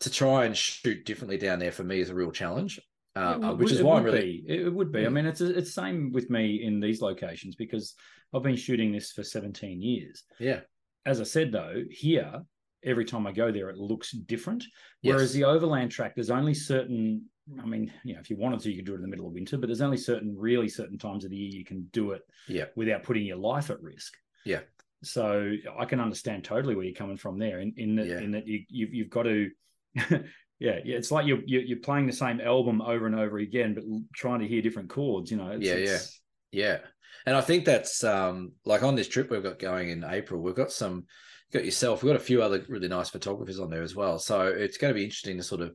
[0.00, 2.80] to try and shoot differently down there for me is a real challenge.
[3.16, 4.44] Uh, would, which is why I'm really.
[4.46, 4.54] Be.
[4.54, 5.00] It would be.
[5.00, 5.06] Mm.
[5.06, 7.94] I mean, it's it's same with me in these locations because
[8.34, 10.22] I've been shooting this for 17 years.
[10.38, 10.60] Yeah
[11.06, 12.42] as I said though, here
[12.84, 14.64] every time I go there, it looks different.
[15.00, 15.14] Yes.
[15.14, 17.24] Whereas the overland track, there's only certain.
[17.62, 19.28] I mean, you know, if you wanted to, you could do it in the middle
[19.28, 22.10] of winter, but there's only certain, really certain times of the year you can do
[22.10, 22.64] it yeah.
[22.74, 24.14] without putting your life at risk.
[24.44, 24.60] Yeah.
[25.04, 27.60] So I can understand totally where you're coming from there.
[27.60, 28.18] In, in that, yeah.
[28.18, 29.50] in that you, you've you've got to.
[30.58, 33.84] yeah, yeah, it's like you're you're playing the same album over and over again, but
[34.14, 35.30] trying to hear different chords.
[35.30, 35.50] You know.
[35.50, 36.20] It's, yeah, it's,
[36.52, 36.78] yeah, yeah.
[37.26, 40.54] And I think that's um, like on this trip we've got going in April, we've
[40.54, 41.06] got some,
[41.52, 44.18] got yourself, we've got a few other really nice photographers on there as well.
[44.18, 45.74] So it's going to be interesting to sort of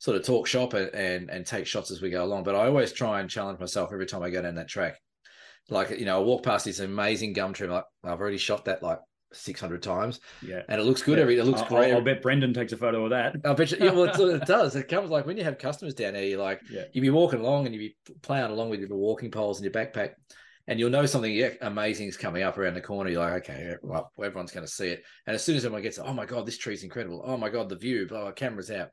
[0.00, 2.42] sort of talk shop and, and, and take shots as we go along.
[2.42, 4.98] But I always try and challenge myself every time I go down that track.
[5.70, 7.68] Like, you know, I walk past this amazing gum tree.
[7.68, 8.98] Like, I've already shot that like
[9.32, 10.20] 600 times.
[10.42, 10.62] Yeah.
[10.68, 11.18] And it looks good.
[11.18, 11.22] Yeah.
[11.22, 11.92] Every, it looks I'll, great.
[11.92, 13.36] I'll, bet Brendan takes a photo of that.
[13.44, 14.76] I bet you, yeah, well, it does.
[14.76, 16.84] It comes like when you have customers down there, you're like, yeah.
[16.92, 19.72] you'd be walking along and you'd be playing along with your walking poles and your
[19.72, 20.12] backpack
[20.68, 23.08] and you'll know something amazing is coming up around the corner.
[23.08, 25.02] You're like, okay, well, everyone's going to see it.
[25.26, 27.22] And as soon as everyone gets, oh my god, this tree's incredible.
[27.24, 28.06] Oh my god, the view.
[28.06, 28.90] Blah, camera's out.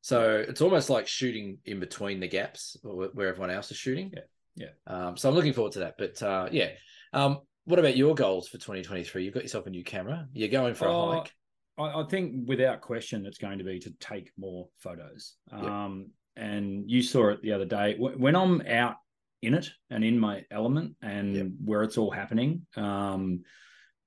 [0.00, 4.12] So it's almost like shooting in between the gaps where everyone else is shooting.
[4.12, 4.92] Yeah, yeah.
[4.92, 5.94] Um, so I'm looking forward to that.
[5.96, 6.70] But uh, yeah,
[7.12, 9.24] um, what about your goals for 2023?
[9.24, 10.28] You've got yourself a new camera.
[10.32, 11.32] You're going for a uh, hike.
[11.78, 15.34] I, I, think without question, it's going to be to take more photos.
[15.50, 17.96] Um, And you saw it the other day.
[17.98, 18.96] When I'm out
[19.44, 21.46] in it and in my element and yep.
[21.64, 22.66] where it's all happening.
[22.76, 23.42] Um,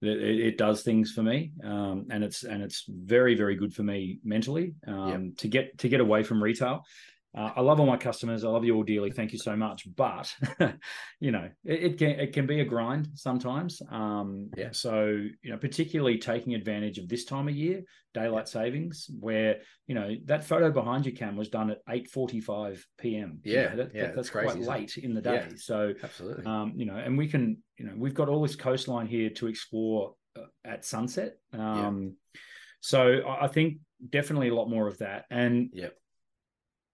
[0.02, 3.82] it, it, does things for me, um, and it's and it's very very good for
[3.82, 5.38] me mentally um, yep.
[5.38, 6.84] to get to get away from retail.
[7.38, 8.44] Uh, I love all my customers.
[8.44, 9.12] I love you all dearly.
[9.12, 9.88] Thank you so much.
[9.96, 10.34] But
[11.20, 13.80] you know, it, it, can it can be a grind sometimes.
[13.92, 14.70] Um, yeah.
[14.72, 17.84] So you know, particularly taking advantage of this time of year,
[18.16, 22.42] daylight savings, where you know that photo behind you, Cam, was done at eight forty
[22.42, 23.40] five p.m.
[23.44, 25.46] Yeah, you know, that, yeah, that, that's crazy, quite late in the day.
[25.48, 28.56] Yeah, so absolutely, um, you know, and we can, you know, we've got all this
[28.56, 31.38] coastline here to explore uh, at sunset.
[31.54, 32.42] Um, yeah.
[32.80, 33.78] So I think
[34.10, 35.90] definitely a lot more of that, and yeah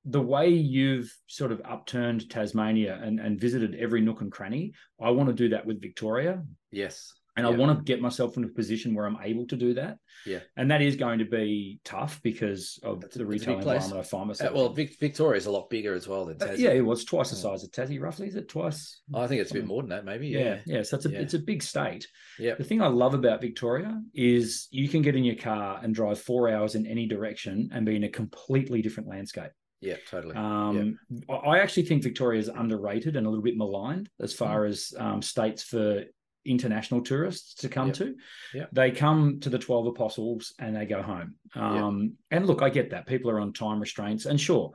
[0.06, 5.12] the way you've sort of upturned Tasmania and, and visited every nook and cranny, I
[5.12, 6.44] want to do that with Victoria.
[6.72, 7.14] Yes.
[7.36, 7.54] And yeah.
[7.54, 9.98] I want to get myself in a position where I'm able to do that.
[10.24, 10.40] Yeah.
[10.56, 14.28] And that is going to be tough because of That's the retail environment I find
[14.28, 14.52] myself.
[14.52, 16.52] Uh, well, Vic- Victoria is a lot bigger as well than uh, Tassie.
[16.52, 18.28] Uh, yeah, it was twice the size of Tassie, roughly.
[18.28, 19.02] Is it twice?
[19.16, 20.28] I think it's a bit more than that, maybe.
[20.28, 20.40] Yeah.
[20.40, 20.60] Yeah.
[20.66, 20.84] yeah.
[20.84, 21.20] So it's a, yeah.
[21.20, 22.08] it's a big state.
[22.38, 22.54] Yeah.
[22.54, 26.20] The thing I love about Victoria is you can get in your car and drive
[26.20, 29.52] four hours in any direction and be in a completely different landscape.
[29.84, 30.36] Yeah, totally.
[30.36, 31.36] Um, yeah.
[31.36, 34.70] I actually think Victoria is underrated and a little bit maligned as far mm.
[34.70, 36.06] as um, states for
[36.46, 37.96] international tourists to come yep.
[37.98, 38.16] to.
[38.54, 38.70] Yep.
[38.72, 41.36] They come to the 12 apostles and they go home.
[41.56, 42.12] Um, yep.
[42.32, 43.08] And look, I get that.
[43.08, 44.26] People are on time restraints.
[44.26, 44.72] And sure,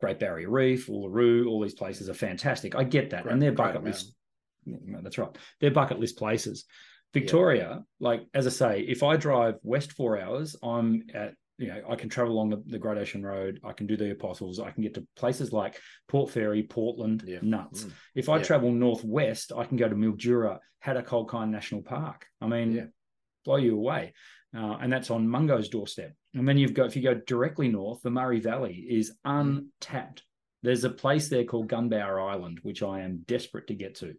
[0.00, 2.74] Great Barrier Reef, Uluru, all these places are fantastic.
[2.74, 3.22] I get that.
[3.22, 4.14] Great, and they're bucket list.
[4.66, 5.34] That's right.
[5.60, 6.66] They're bucket list places.
[7.14, 11.82] Victoria, like as I say, if I drive west four hours, I'm at you know,
[11.88, 13.60] I can travel along the, the, Great Ocean Road.
[13.64, 14.60] I can do the Apostles.
[14.60, 17.38] I can get to places like Port Fairy, Portland, yeah.
[17.42, 17.84] nuts.
[17.84, 17.92] Mm.
[18.14, 18.42] If I yeah.
[18.42, 22.26] travel northwest, I can go to Mildura, Hattah-Kulkyne National Park.
[22.40, 22.84] I mean, yeah.
[23.44, 24.12] blow you away.
[24.56, 26.12] Uh, and that's on Mungo's doorstep.
[26.34, 29.70] And then you've got, if you go directly north, the Murray Valley is mm.
[29.80, 30.22] untapped.
[30.62, 34.14] There's a place there called Gunbower Island, which I am desperate to get to.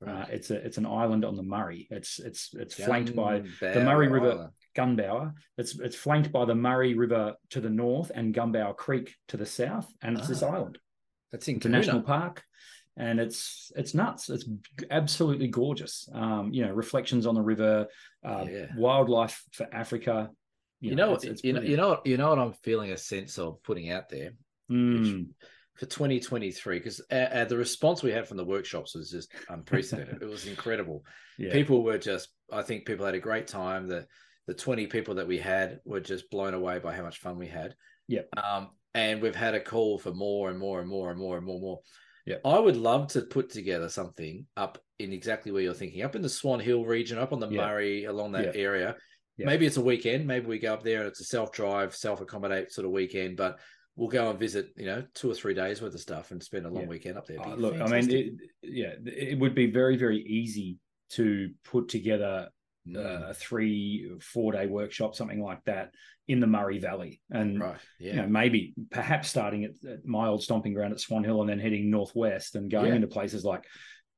[0.00, 0.22] Right.
[0.22, 1.86] Uh, it's a it's an island on the Murray.
[1.90, 4.32] It's it's it's flanked by the Murray River.
[4.32, 4.50] Island.
[4.76, 5.32] Gunbower.
[5.58, 9.46] It's it's flanked by the Murray River to the north and Gunbower Creek to the
[9.46, 10.50] south, and it's this ah.
[10.54, 10.78] island.
[11.32, 12.44] That's in it's a national park.
[12.98, 14.30] and it's it's nuts.
[14.30, 14.46] It's
[14.90, 16.08] absolutely gorgeous.
[16.12, 17.86] Um, you know, reflections on the river,
[18.24, 18.66] uh, Yeah.
[18.76, 20.30] wildlife for Africa.
[20.80, 22.96] You, know, it's- it's you know, you know, what- you know what I'm feeling a
[22.96, 24.32] sense of putting out there
[24.70, 25.28] Mm,
[25.74, 30.18] for 2023 because uh, uh, the response we had from the workshops was just unprecedented.
[30.22, 31.04] it was incredible.
[31.38, 33.86] yeah, People were just, I think, people had a great time.
[33.88, 34.06] The
[34.46, 37.48] the 20 people that we had were just blown away by how much fun we
[37.48, 37.74] had.
[38.08, 38.28] Yep.
[38.36, 41.44] Um, and we've had a call for more and more and more and more and
[41.46, 41.80] more and more.
[42.24, 42.36] Yeah.
[42.44, 46.22] I would love to put together something up in exactly where you're thinking, up in
[46.22, 47.66] the Swan Hill region, up on the Yeah.
[47.66, 48.60] Murray, along that Yeah.
[48.60, 48.96] area.
[49.36, 49.46] Yeah.
[49.46, 50.26] Maybe it's a weekend.
[50.26, 53.36] Maybe we go up there and it's a self drive, self accommodate sort of weekend,
[53.36, 53.58] but
[53.96, 56.66] we'll go and visit, you know, two or three days worth of stuff and spend
[56.66, 56.88] a long Yeah.
[56.88, 57.38] weekend up there.
[57.38, 60.78] Be look, I mean, it, yeah, it would be very, very easy
[61.10, 62.48] to put together
[62.88, 65.92] Mm, a three, four day workshop, something like that,
[66.28, 67.76] in the Murray Valley, and right.
[67.98, 68.10] Yeah.
[68.10, 71.50] you know, maybe perhaps starting at, at my old stomping ground at Swan Hill and
[71.50, 72.94] then heading northwest and going Yeah.
[72.96, 73.64] into places like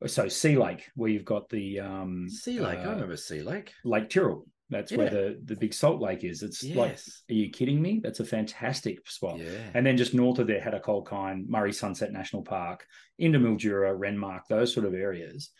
[0.07, 2.79] so Sea Lake, where you've got the um, sea Lake.
[2.79, 3.73] I uh, remember Sea Lake.
[3.85, 4.47] Lake Tyrrell.
[4.71, 6.43] That's where the the big salt lake is.
[6.43, 6.99] It's like,
[7.31, 8.01] are you kidding me?
[8.03, 9.39] That's a fantastic spot.
[9.39, 9.49] yeah.
[9.73, 12.87] And then just north of there, Hattah-Kulkyne, Murray Sunset National Park,
[13.19, 15.51] into Mildura, Renmark, those sort of areas.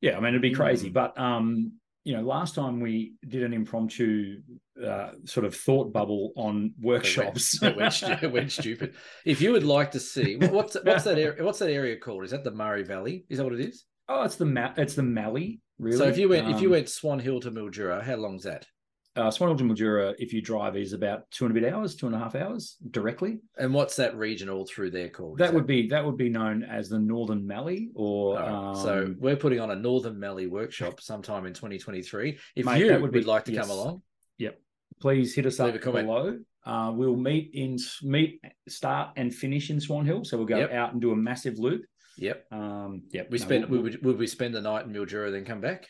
[0.00, 0.90] Yeah, I mean it'd be crazy.
[0.90, 0.92] Mm.
[0.92, 1.72] But um,
[2.04, 4.40] you know, last time we did an impromptu
[4.84, 7.62] uh, sort of thought bubble on workshops.
[7.62, 8.94] It went, it went stupid.
[9.24, 11.44] If you would like to see what's what's that area?
[11.44, 12.24] What's that area called?
[12.24, 13.24] Is that the Murray Valley?
[13.28, 13.84] Is that what it is?
[14.08, 15.96] oh, it's the Ma- it's the Mallee, really.
[15.96, 18.66] So if you went if you Um, went Swan Hill to Mildura, how long's that?
[19.14, 21.94] Uh, Swan Hill to Mildura, if you drive, is about two and a bit hours,
[21.94, 23.40] two and a half hours directly.
[23.58, 25.40] And what's that region all through there called?
[25.40, 29.14] Is That would be that would be known as the Northern Mallee, or um, so
[29.18, 32.38] we're putting on a Northern Mallee workshop sometime in 2023.
[32.56, 33.60] If Mate, you that would, would be- like to yes.
[33.66, 34.02] come along,
[34.38, 34.58] yep,
[35.00, 36.38] please hit us Leave up below.
[36.64, 40.72] Uh, we'll meet in meet start and finish in Swan Hill, so we'll go Yep.
[40.72, 41.82] out and do a massive loop.
[42.16, 42.46] yep.
[42.52, 45.30] Um, yep, We no, spend we'll- we would would we spend the night in Mildura
[45.32, 45.86] then come back?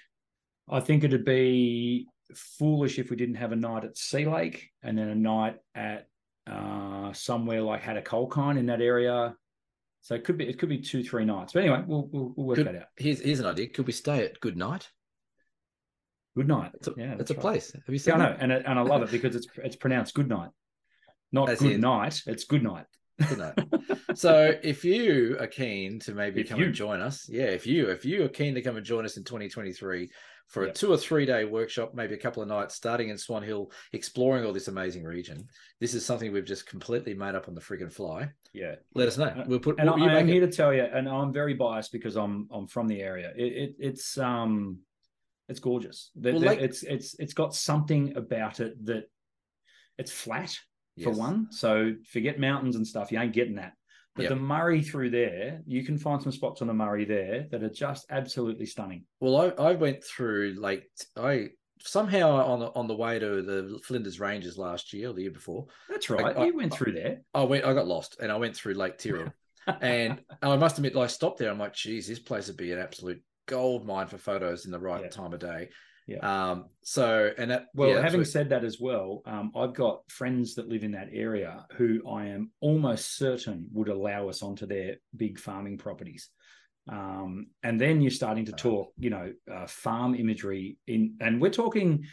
[0.68, 4.96] I think it'd be foolish if we didn't have a night at Sea Lake and
[4.96, 6.08] then a night at
[6.46, 9.34] uh, somewhere like Hattah-Kulkyne in that area.
[10.00, 11.52] So it could be it could be two three nights.
[11.52, 12.66] But anyway, we'll we'll, we'll work Good.
[12.66, 12.86] that out.
[12.96, 13.68] Here's here's an idea.
[13.68, 14.88] Could we stay at Good Night?
[16.36, 16.72] Good night.
[16.74, 17.40] It's a, yeah, it's that's a right.
[17.40, 17.72] place.
[17.72, 20.14] Have you Yeah, seen I know, and and I love it because it's it's pronounced
[20.14, 20.50] good night,
[21.30, 22.20] not As good in- night.
[22.26, 22.86] It's good night.
[23.28, 23.58] Good night.
[24.14, 27.66] so if you are keen to maybe If come you- and join us, yeah, if
[27.66, 30.08] you if you are keen to come and join us in 2023
[30.52, 30.74] for a Yep.
[30.74, 34.44] two or three day workshop, maybe a couple of nights, starting in Swan Hill, exploring
[34.44, 35.48] all this amazing region.
[35.80, 38.28] This is something we've just completely made up on the friggin' fly.
[38.52, 39.44] Yeah, Let us know.
[39.46, 39.80] We'll put.
[39.80, 42.66] and we'll- I'm here it- to tell you, and I'm very biased because I'm I'm
[42.66, 43.32] from the area.
[43.34, 44.80] It, it it's um
[45.48, 46.10] it's gorgeous.
[46.16, 49.04] The- Well, the- it's it's it's got something about it that
[49.96, 50.54] it's flat
[51.02, 51.50] for one.
[51.50, 53.10] So forget mountains and stuff.
[53.10, 53.72] You ain't getting that.
[54.14, 54.28] But Yep.
[54.30, 57.70] the Murray through there, you can find some spots on the Murray there that are
[57.70, 59.04] just absolutely stunning.
[59.20, 60.84] Well, I, I went through like
[61.16, 61.48] I
[61.84, 65.30] somehow on the on the way to the Flinders Ranges last year or the year
[65.30, 66.36] before, That's right.
[66.36, 67.22] I- you went through there.
[67.32, 69.32] I went I got lost and I went through Lake Tyrrell.
[69.80, 71.48] and I must admit, I stopped there.
[71.50, 74.78] I'm like, geez, this place would be an absolute gold mine for photos in the
[74.78, 75.08] right Yeah.
[75.08, 75.70] time of day.
[76.06, 76.18] Yeah.
[76.50, 76.66] Um.
[76.82, 77.66] So, and that.
[77.74, 81.08] Well, yeah, having said that as well, um, I've got friends that live in that
[81.12, 86.28] area who I am almost certain would allow us onto their big farming properties.
[86.88, 91.50] Um, and then you're starting to talk, you know, uh, farm imagery in, and we're
[91.50, 92.04] talking,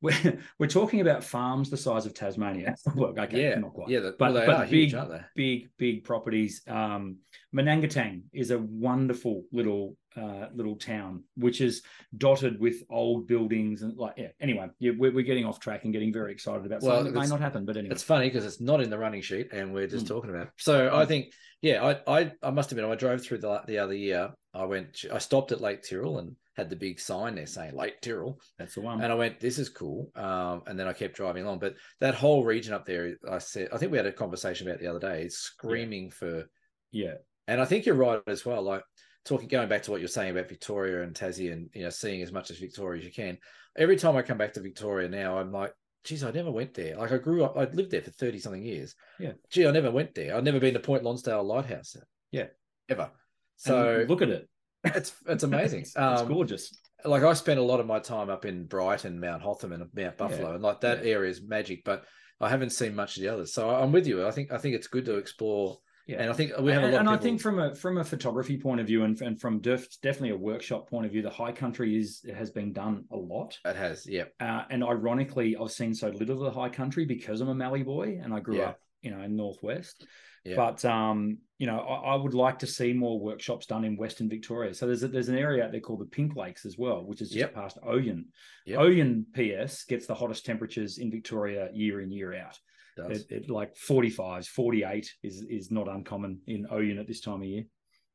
[0.00, 2.74] we're, we're talking about farms the size of Tasmania.
[2.94, 5.10] Look, okay, yeah, not quite, yeah, the, but well, they but are big, huge, aren't
[5.10, 5.20] they?
[5.34, 6.62] big, big properties.
[6.68, 7.18] Um,
[7.54, 11.82] Manangatang is a wonderful little uh, little town, which is
[12.16, 14.28] dotted with old buildings and like yeah.
[14.40, 17.20] Anyway, yeah, we're, we're getting off track and getting very excited about Well, something that
[17.20, 17.64] may not happen.
[17.64, 20.08] But anyway, It's funny because it's not in the running sheet, and we're just Mm.
[20.08, 20.48] talking about.
[20.48, 20.52] It.
[20.56, 21.08] So I Mm.
[21.08, 21.32] think,
[21.62, 24.30] yeah, I, I, I must admit, I drove through the the other year.
[24.54, 28.00] I went, I stopped at Lake Tyrrell and had the big sign there saying Lake
[28.02, 29.00] Tyrrell, that's the one.
[29.00, 30.10] and I went, this is cool.
[30.16, 33.68] Um, and then I kept driving along, but that whole region up there, I said,
[33.72, 35.22] I think we had a conversation about the other day.
[35.22, 36.44] It's screaming for
[36.90, 37.14] yeah,
[37.46, 38.62] And I think you're right as well.
[38.62, 38.82] Like
[39.24, 42.22] talking, going back to what you're saying about Victoria and Tassie, and you know, seeing
[42.22, 43.38] as much as Victoria as you can.
[43.76, 45.72] Every time I come back to Victoria now, I'm like,
[46.04, 46.96] geez, I never went there.
[46.96, 48.94] Like I grew up, I lived there for thirty something years.
[49.18, 49.32] Yeah.
[49.50, 50.34] Gee, I never went there.
[50.34, 51.96] I've never been to Point Lonsdale Lighthouse.
[52.32, 52.46] Yeah.
[52.88, 53.10] Ever.
[53.56, 54.48] so So look at it.
[54.84, 55.80] It's it's amazing.
[55.80, 56.76] It's, it's Um, gorgeous.
[57.04, 60.16] like I spent a lot of my time up in Brighton, Mount Hotham, and Mount
[60.16, 61.12] Buffalo, and like that Yeah.
[61.12, 61.84] area is magic.
[61.84, 62.04] But
[62.40, 63.52] I haven't seen much of the others.
[63.52, 64.26] So I'm with you.
[64.26, 65.78] I think I think it's good to explore.
[66.06, 66.22] Yeah.
[66.22, 67.00] And I think we have a lot.
[67.00, 69.86] and I think from a from a photography point of view, and, and from def,
[70.00, 73.58] definitely a workshop point of view, the high country is has been done a lot.
[73.66, 74.06] it has.
[74.06, 74.24] Yeah.
[74.40, 77.82] Uh, and ironically, I've seen so little of the high country because I'm a Mallee
[77.82, 78.68] boy and I grew Yeah.
[78.70, 80.06] up you know, in Northwest.
[80.48, 80.56] Yeah.
[80.56, 84.28] But um, you know, I, I, would like to see more workshops done in Western
[84.28, 84.72] Victoria.
[84.72, 87.20] So there's a, there's an area out there called the Pink Lakes as well, which
[87.20, 87.54] is just Yep.
[87.54, 88.26] past Oyen.
[88.66, 88.78] Yep.
[88.78, 92.58] Oyen PS gets the hottest temperatures in Victoria year in year out.
[92.96, 97.44] It, it, like 45s, 48 is is not uncommon in Oyen at this time of
[97.46, 97.64] year.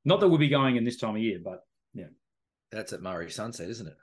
[0.04, 1.60] Not that we'll be going in this time of year, but
[1.93, 2.08] yeah.
[2.72, 3.93] That's at Murray Sunset, isn't it?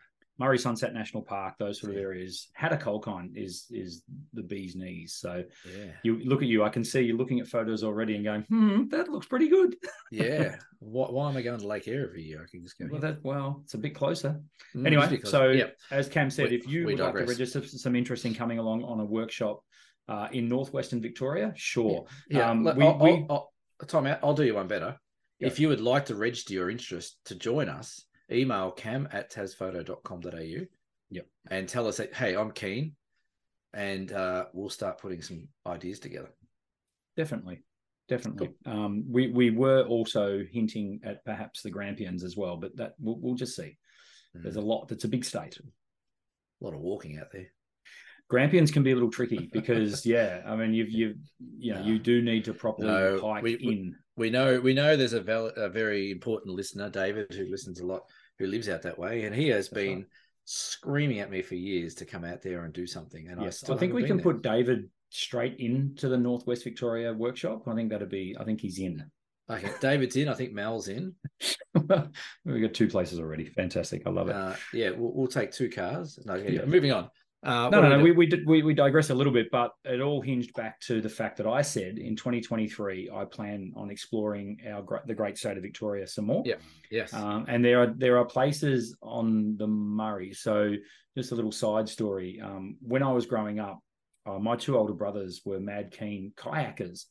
[0.41, 2.05] Murray Sunset National Park, those sort of Yeah.
[2.05, 2.49] areas.
[2.59, 5.13] Hattah-Kulkyne is is the bee's knees.
[5.15, 5.93] So Yeah.
[6.03, 8.89] you look at you, I can see you looking at photos already and going, hmm,
[8.89, 9.77] that looks pretty good.
[10.11, 10.57] Yeah.
[10.81, 12.43] why, why am I going to Lake Eyre every year?
[12.43, 12.87] I can just go.
[12.91, 13.13] Well, here.
[13.13, 14.41] that well, it's a bit closer.
[14.75, 15.67] Mm, Anyway, so yeah.
[15.93, 18.83] as Cam said, We- if you would like to register some interest in coming along
[18.85, 19.63] on a workshop
[20.09, 22.07] uh, in northwestern Victoria, sure.
[22.31, 24.19] Yeah, Um, look, we- I'll, we- I'll, I'll, Tom, out.
[24.23, 24.97] I'll do you one better.
[25.39, 25.49] Yeah.
[25.49, 30.67] If you would like to register your interest to join us, email cam at tasphoto.com.au.
[31.11, 31.27] Yep.
[31.51, 32.95] And tell us, that, hey, I'm keen.
[33.75, 36.31] And uh, we'll start putting some ideas together.
[37.17, 37.63] Definitely.
[38.09, 38.51] Definitely.
[38.67, 43.17] Um, we we were also hinting at perhaps the Grampians as well, but that we'll,
[43.21, 43.77] we'll just see.
[44.35, 44.91] There's a lot.
[44.91, 45.59] It's a big state.
[45.61, 47.47] A lot of walking out there.
[48.29, 51.15] Grampians can be a little tricky because yeah, I mean you've you
[51.59, 51.87] you know No.
[51.87, 53.97] you do need to properly No, hike we- we- in.
[54.17, 57.87] We know we know there's a, val- a very important listener, David, who listens a
[57.87, 58.03] lot,
[58.41, 60.07] who lives out that way, and he has That's been right.
[60.47, 63.29] screaming at me for years to come out there and do something.
[63.29, 64.25] And I Yes, still I think we can there.
[64.25, 67.69] put David straight into the Northwest Victoria workshop.
[67.69, 68.35] I think that'd be.
[68.41, 69.05] I think he's in.
[69.51, 70.29] Okay, David's in.
[70.29, 71.15] I think Mel's in.
[71.75, 73.45] we've got two places already.
[73.45, 74.03] Fantastic.
[74.07, 74.37] I love it.
[74.37, 76.19] Uh, yeah, we'll, we'll take two cars.
[76.25, 76.65] No, yeah, Yeah.
[76.65, 77.11] moving on.
[77.43, 78.03] Uh, no, no, no.
[78.03, 81.01] we We did, we we digress a little bit, but it all hinged back to
[81.01, 85.57] the fact that I said in 2023 I plan on exploring our the great state
[85.57, 86.43] of Victoria some more.
[86.45, 86.57] Yeah.
[86.91, 87.15] yes.
[87.15, 90.35] Um, and there are there are places on the Murray.
[90.35, 90.75] So
[91.17, 92.41] just a little side story.
[92.45, 93.81] Um, when I was growing up,
[94.27, 97.07] uh, my two older brothers were mad keen kayakers,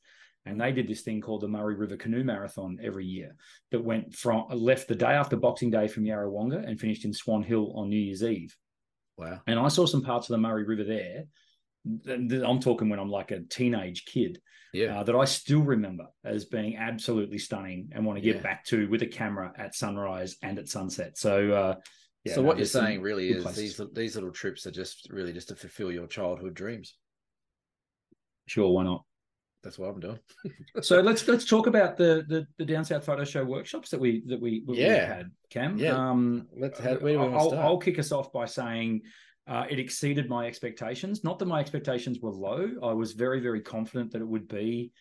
[0.46, 3.36] and they did this thing called the Murray River Canoe Marathon every year.
[3.72, 7.42] That went from left the day after Boxing Day from Yarrawonga and finished in Swan
[7.42, 8.56] Hill on New Year's Eve.
[9.20, 9.42] Wow.
[9.48, 11.24] And I saw some parts of the Murray River there.
[12.08, 14.40] I'm talking when I'm like a teenage kid
[14.74, 15.00] Yeah.
[15.00, 18.42] uh, that I still remember as being absolutely stunning and want to get Yeah.
[18.42, 21.18] back to with a camera at sunrise and at sunset.
[21.18, 21.76] So, uh,
[22.26, 23.78] yeah, so what you're saying really is places.
[23.78, 26.96] these these little trips are just really just to fulfill your childhood dreams.
[28.48, 29.06] Sure, why not?
[29.64, 30.20] That's what I'm doing.
[30.82, 34.24] So let's let's talk about the the, the Down South Photo Show workshops that we
[34.28, 35.06] that we, we Yeah.
[35.06, 35.78] had, Cam.
[35.78, 35.94] Yeah.
[35.96, 37.66] Um, Let's how, where do we want to I'll, start?
[37.66, 39.02] I'll kick us off by saying
[39.48, 41.24] uh, it exceeded my expectations.
[41.24, 42.70] Not that my expectations were low.
[42.84, 44.92] I was very, very confident that it would be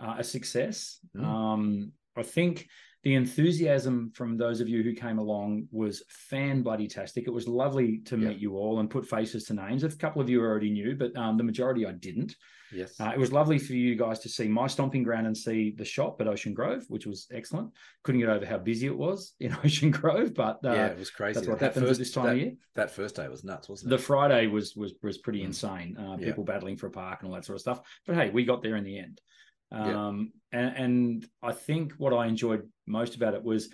[0.00, 0.98] uh, a success.
[1.16, 1.24] Mm.
[1.24, 2.68] Um, I think
[3.02, 7.26] the enthusiasm from those of you who came along was fan bloody tastic.
[7.26, 8.28] It was lovely to Yeah.
[8.28, 9.84] meet you all and put faces to names.
[9.84, 12.34] A couple of you already knew, but um, the majority I didn't.
[12.72, 12.98] Yes.
[13.00, 15.84] Uh, it was lovely for you guys to see my stomping ground and see the
[15.84, 17.70] shop at Ocean Grove, which was excellent.
[18.02, 21.10] Couldn't get over how busy it was in Ocean Grove, but uh, yeah, it was
[21.10, 21.34] crazy.
[21.34, 22.52] that's what That happens at first- this time that, of year.
[22.74, 23.96] That first day was nuts, wasn't it?
[23.96, 24.02] The?
[24.02, 25.46] Friday was was was pretty Mm.
[25.46, 25.96] insane.
[25.98, 26.26] Uh, Yeah.
[26.26, 27.80] people battling for a park and all that sort of stuff.
[28.06, 29.20] But hey, we got there in the end.
[29.72, 30.06] Yeah.
[30.08, 33.68] Um, and, and I think what I enjoyed most about it was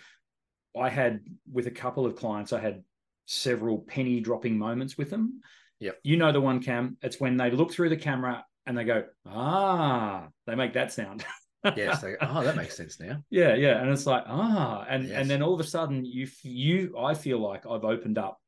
[0.79, 1.21] I had
[1.53, 2.83] with a couple of clients, I had
[3.27, 5.41] several penny dropping moments with them.
[5.81, 6.97] Yeah, You know the one cam.
[7.03, 11.25] It's when they look through the camera and they go, ah, they make that sound.
[11.77, 12.01] yes.
[12.01, 13.23] They, oh, that makes sense now.
[13.31, 15.21] Yeah, yeah, and it's like ah, and Yes.
[15.21, 18.39] and then all of a sudden you you I feel like I've opened up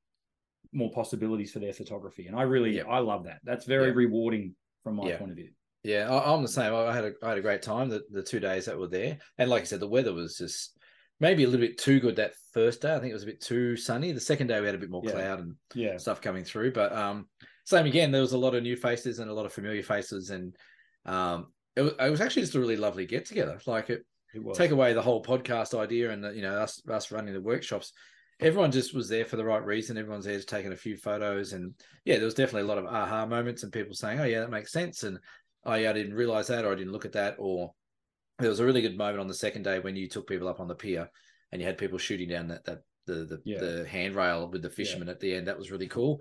[0.73, 2.81] more possibilities for their photography, and I really.
[2.83, 3.41] I love that.
[3.45, 3.95] That's very Yeah.
[3.95, 5.19] rewarding from my Yeah.
[5.19, 5.51] point of view.
[5.85, 6.75] Yeah, I, I'm the same.
[6.75, 9.19] I had a I had a great time the, the two days that were there,
[9.39, 10.77] and like I said, the weather was just
[11.21, 12.93] maybe a little bit too good that first day.
[12.95, 14.11] I think it was a bit too sunny.
[14.11, 16.93] The second day we had a bit more cloud and Yeah, stuff coming through, but
[16.93, 17.29] um,
[17.65, 18.13] same again.
[18.13, 20.57] There was a lot of new faces and a lot of familiar faces, and
[21.05, 23.59] um, it was, it was actually just a really lovely get together.
[23.67, 27.11] Like it, it take away the whole podcast idea and the, you know us us
[27.11, 27.93] running the workshops.
[28.41, 29.97] Everyone just was there for the right reason.
[29.97, 31.75] Everyone's there just taking a few photos, and
[32.05, 34.51] yeah, there was definitely a lot of aha moments and people saying, "Oh yeah, that
[34.51, 35.19] makes sense," and
[35.65, 37.73] "Oh yeah, I didn't realize that," or "I didn't look at that," or
[38.41, 40.59] there was a really good moment on the second day when you took people up
[40.59, 41.09] on the pier
[41.53, 43.61] and you had people shooting down that that the the, Yeah.
[43.61, 45.47] the handrail with the fishermen at the end.
[45.47, 46.21] That was really cool.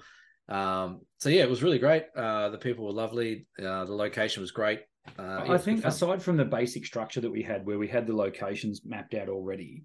[0.54, 2.06] Um, so yeah, it was really great.
[2.16, 3.48] Uh, the people were lovely.
[3.60, 4.82] Uh, the location was great.
[5.18, 8.16] Uh, I think aside from the basic structure that we had, where we had the
[8.16, 9.84] locations mapped out already,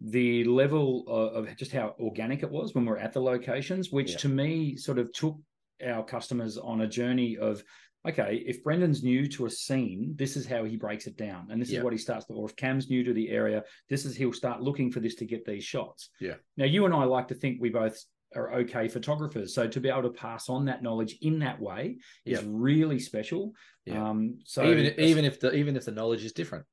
[0.00, 3.90] the level of, of just how organic it was when we are at the locations,
[3.90, 4.16] which Yeah.
[4.18, 5.38] to me sort of took
[5.84, 7.62] our customers on a journey of,
[8.06, 11.62] okay, if Brendan's new to a scene, this is how he breaks it down, and
[11.62, 11.78] this Yeah.
[11.78, 14.32] is what he starts to, or if Cam's new to the area, this is he'll
[14.32, 16.10] start looking for this to get these shots.
[16.20, 16.34] Yeah.
[16.56, 17.98] Now you and I like to think we both
[18.36, 21.96] are okay photographers, so to be able to pass on that knowledge in that way
[22.24, 22.46] is Yeah.
[22.50, 23.52] really special.
[23.86, 24.06] Yeah.
[24.10, 26.66] Um, so even even if the even if the knowledge is different,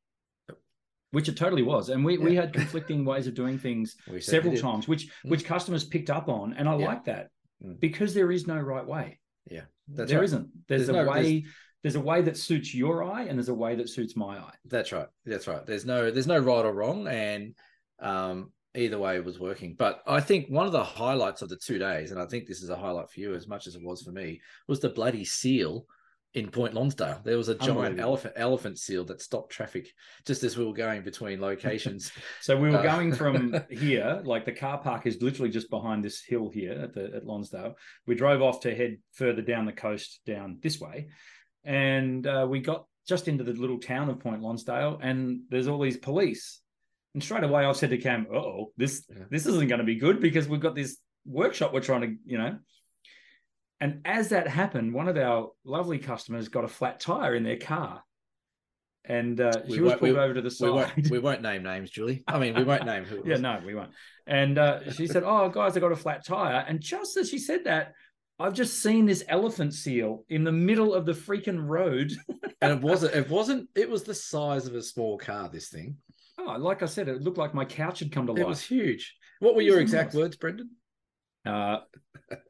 [1.11, 4.87] which it totally was, and we we had conflicting ways of doing things several times,
[4.87, 5.29] which Mm.
[5.31, 6.85] which customers picked up on, and I Yeah.
[6.87, 7.29] like that
[7.63, 7.79] Mm.
[7.79, 9.19] because there is no right way.
[9.49, 10.31] Yeah, that's There right.
[10.31, 11.45] not There's, There's a no- way.
[11.83, 14.55] There's, a way that suits your eye, and there's a way that suits my eye.
[14.65, 15.07] That's right.
[15.23, 15.63] That's right.
[15.67, 17.53] There's no there's no right or wrong, and
[17.99, 19.75] um, either way was working.
[19.77, 22.61] But I think one of the highlights of the two days, and I think this
[22.61, 25.25] is a highlight for you as much as it was for me, was the bloody
[25.25, 25.85] seal
[26.33, 27.21] in Point Lonsdale.
[27.23, 29.87] There was a giant elephant elephant seal that stopped traffic
[30.27, 32.11] just as we were going between locations.
[32.41, 36.03] So we were Uh, going from here, like the car park is literally just behind
[36.03, 37.75] this hill here at the at Lonsdale.
[38.05, 41.07] We drove off to head further down the coast, down this way,
[41.63, 45.79] and uh, we got just into the little town of Point Lonsdale, and there's all
[45.79, 46.59] these police.
[47.15, 49.23] And straight away, I said to Cam, "Oh, this Yeah.
[49.31, 52.37] this isn't going to be good because we've got this workshop we're trying to, you
[52.37, 52.59] know."
[53.79, 57.55] And as that happened, one of our lovely customers got a flat tire in their
[57.57, 58.03] car,
[59.05, 60.69] and uh, We she was pulled we- over to the we side.
[60.71, 62.25] won't we won't name names, Julie.
[62.27, 63.19] I mean, we won't name who.
[63.19, 63.91] It Yeah, no, we won't.
[64.27, 67.37] And uh, she said, "Oh, guys, I got a flat tire." And just as she
[67.39, 67.93] said that,
[68.39, 72.11] I've just seen this elephant seal in the middle of the freaking road.
[72.61, 73.15] and it wasn't.
[73.15, 73.69] It wasn't.
[73.73, 75.47] It was the size of a small car.
[75.49, 75.95] This thing.
[76.47, 78.41] Oh, like I said, it looked like my couch had come to life.
[78.41, 79.15] It was huge.
[79.39, 80.27] What were your exact enormous.
[80.27, 80.69] words, Brendan?
[81.45, 81.77] Uh,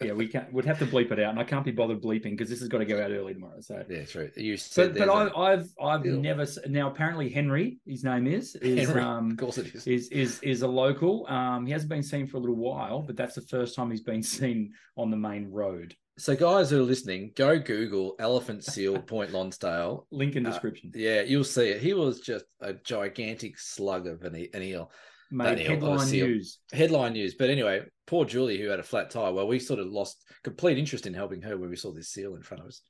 [0.01, 0.53] yeah, we can't.
[0.53, 2.69] We'd have to bleep it out, and I can't be bothered bleeping because this has
[2.69, 3.59] got to go out early tomorrow.
[3.59, 3.83] So.
[3.89, 4.31] Yeah, true.
[4.37, 4.93] You said.
[4.93, 6.19] But, but I, I've I've deal.
[6.19, 9.85] never now apparently Henry his name is is Henry, um of course it is.
[9.85, 13.17] is is is a local um he hasn't been seen for a little while but
[13.17, 16.84] that's the first time he's been seen on the main road So, guys who are
[16.84, 20.07] listening, go Google elephant seal Point Lonsdale.
[20.11, 21.82] link in Uh, description Yeah, you'll see it.
[21.82, 24.91] He was just a gigantic slug of an, an eel.
[25.30, 27.36] made eel, headline news Headline news.
[27.36, 29.34] But anyway, poor Julie, who had a flat tire.
[29.34, 32.36] Well, we sort of lost complete interest in helping her when we saw this seal
[32.36, 32.82] in front of us.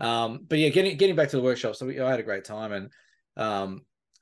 [0.00, 1.76] Um, but yeah, getting getting back to the workshop.
[1.76, 2.90] So we, I had a great time, and
[3.36, 3.80] um,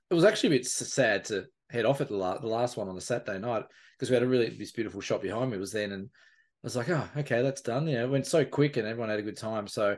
[0.08, 2.88] it was actually a bit sad to head off at the, la- the last one
[2.88, 3.64] on the Saturday night
[3.98, 6.10] because we had a really this beautiful shop behind me was then, and
[6.62, 7.86] was like, oh, okay, that's done.
[7.88, 9.66] You know, it went so quick, and everyone had a good time.
[9.66, 9.96] So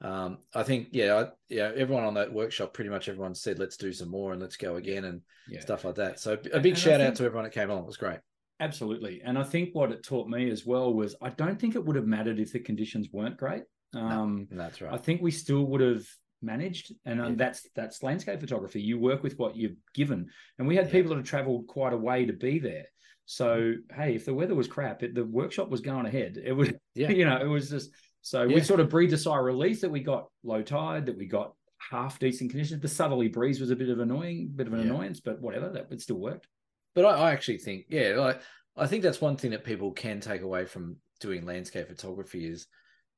[0.00, 3.76] um, I think, yeah, I, yeah, everyone on that workshop, pretty much everyone said, let's
[3.76, 6.18] do some more and let's go again and yeah stuff like that.
[6.20, 7.82] So a big I shout out to everyone that came along.
[7.84, 8.18] It was great.
[8.60, 11.84] absolutely and i think what it taught me as well was i don't think it
[11.84, 13.62] would have mattered if the conditions weren't great
[13.94, 16.04] um That's I think we still would have
[16.42, 17.34] managed, and um, Yeah.
[17.44, 18.80] that's that's landscape photography.
[18.80, 20.92] You work with what you've given, and we had Yeah.
[20.92, 22.86] people that have travelled quite a way to be there.
[23.30, 26.36] So hey, if the weather was crap, it, the workshop was going ahead.
[26.44, 27.10] It was, Yeah.
[27.12, 27.90] you know, it was just
[28.22, 31.16] so we sort of breathed a sigh of relief that we got low tide, that
[31.16, 31.52] we got
[31.92, 32.82] half decent conditions.
[32.82, 34.86] The southerly breeze was a bit of annoying, bit of an Yeah.
[34.86, 36.48] annoyance, but whatever, that it still worked.
[36.96, 38.40] But I, I actually think, yeah, like
[38.76, 42.66] I think that's one thing that people can take away from doing landscape photography is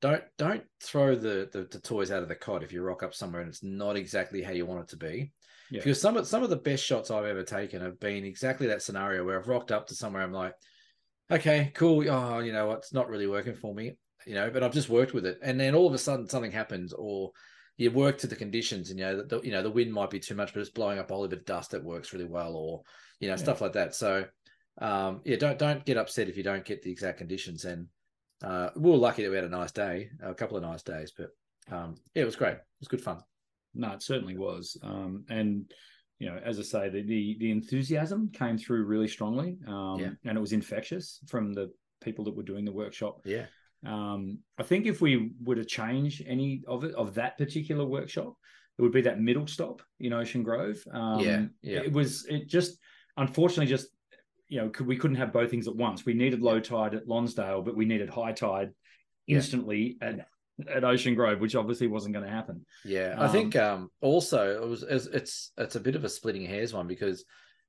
[0.03, 3.15] don't don't throw the, the the toys out of the cot if you rock up
[3.15, 5.33] somewhere and it's not exactly how you want it to be.
[5.73, 5.79] Yeah.
[5.79, 8.83] Because some of some of the best shots I've ever taken have been exactly that
[8.83, 10.53] scenario where I've rocked up to somewhere I'm like,
[11.31, 12.09] okay, cool.
[12.11, 12.73] Oh, you know?
[12.73, 13.97] It's not really working for me,
[14.27, 15.39] you know, but I've just worked with it.
[15.43, 17.31] And then all of a sudden something happens or
[17.79, 20.21] you work to the conditions and you know, the, you know, the wind might be
[20.21, 22.55] too much, but it's blowing up a whole bit of dust that works really well
[22.55, 22.83] or,
[23.19, 23.39] you know, Yeah.
[23.43, 23.95] stuff like that.
[23.95, 24.27] So,
[24.79, 27.65] um, yeah, don't, don't get upset if you don't get the exact conditions.
[27.65, 27.87] And,
[28.45, 31.15] uh, we were lucky that we had a nice day, a couple of nice days,
[31.17, 31.31] but,
[31.75, 32.57] um, yeah, it was great.
[32.57, 33.23] It was good fun.
[33.75, 34.77] No, it certainly was.
[34.83, 35.71] Um, and
[36.19, 40.11] you know, as I say, the the, the enthusiasm came through really strongly, um, Yeah.
[40.25, 43.21] and it was infectious from the people that were doing the workshop.
[43.25, 43.47] Yeah.
[43.85, 48.37] Um, I think if we were to change any of it of that particular workshop,
[48.79, 50.83] it would be that middle stop in Ocean Grove.
[50.93, 51.81] Um, Yeah, yeah.
[51.81, 52.79] It was it just
[53.17, 53.89] unfortunately just
[54.49, 56.07] you know could, we couldn't have both things at once.
[56.07, 58.71] We needed low tide at Lonsdale, but we needed high tide
[59.27, 59.37] Yeah.
[59.39, 60.29] instantly at
[60.69, 62.65] at Ocean Grove, which obviously wasn't going to happen.
[62.85, 66.45] Yeah, I think um, also it was it's, it's it's a bit of a splitting
[66.47, 67.25] hairs one because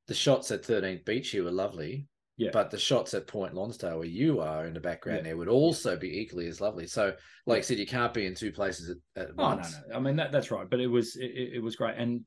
[0.08, 2.50] the shots at 13th Beach here were lovely, Yeah.
[2.52, 5.24] but the shots at Point Lonsdale where you are in the background Yeah.
[5.24, 6.88] there would also be equally as lovely.
[6.88, 7.14] So,
[7.46, 7.60] like.
[7.60, 9.76] I said, you can't be in two places at, at Oh no, once.
[9.90, 9.96] no.
[9.96, 10.70] I mean that that's right.
[10.70, 11.96] But it was it, it- was great.
[11.98, 12.26] And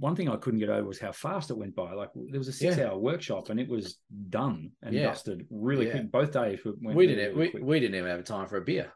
[0.00, 1.92] one thing I couldn't get over was how fast it went by.
[1.92, 2.86] Like there was a six Yeah.
[2.88, 3.98] hour workshop and it was
[4.30, 5.04] done and Yeah.
[5.06, 6.10] dusted really quick.
[6.10, 7.62] Both days went We didn't really we, quick.
[7.62, 8.92] we didn't even have time for a beer.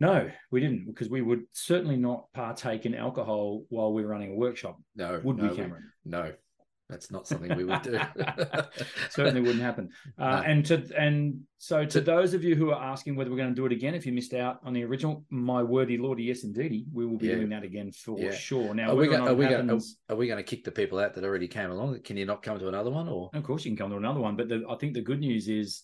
[0.00, 4.32] No, we didn't because we would certainly not partake in alcohol while we were running
[4.32, 4.80] a workshop.
[4.96, 5.84] No, Would no, we, Cameron?
[6.06, 6.32] no,
[6.88, 8.00] that's not something we would do.
[9.10, 9.90] certainly wouldn't happen.
[10.18, 10.42] Uh, No.
[10.42, 13.50] And to and so to To- those of you who are asking whether we're going
[13.50, 16.44] to do it again, if you missed out on the original, my wordy lordy, yes
[16.44, 17.36] indeedy, we will be Yeah.
[17.36, 18.32] doing that again for Yeah.
[18.32, 18.74] sure.
[18.74, 19.20] Now, Are we going?
[19.20, 19.66] Are we it going?
[19.68, 22.00] happens- Are we going to kick the people out that already came along?
[22.02, 23.30] Can you not come to another one or?
[23.34, 24.36] Of course, you can come to another one.
[24.36, 25.82] But the, I think the good news is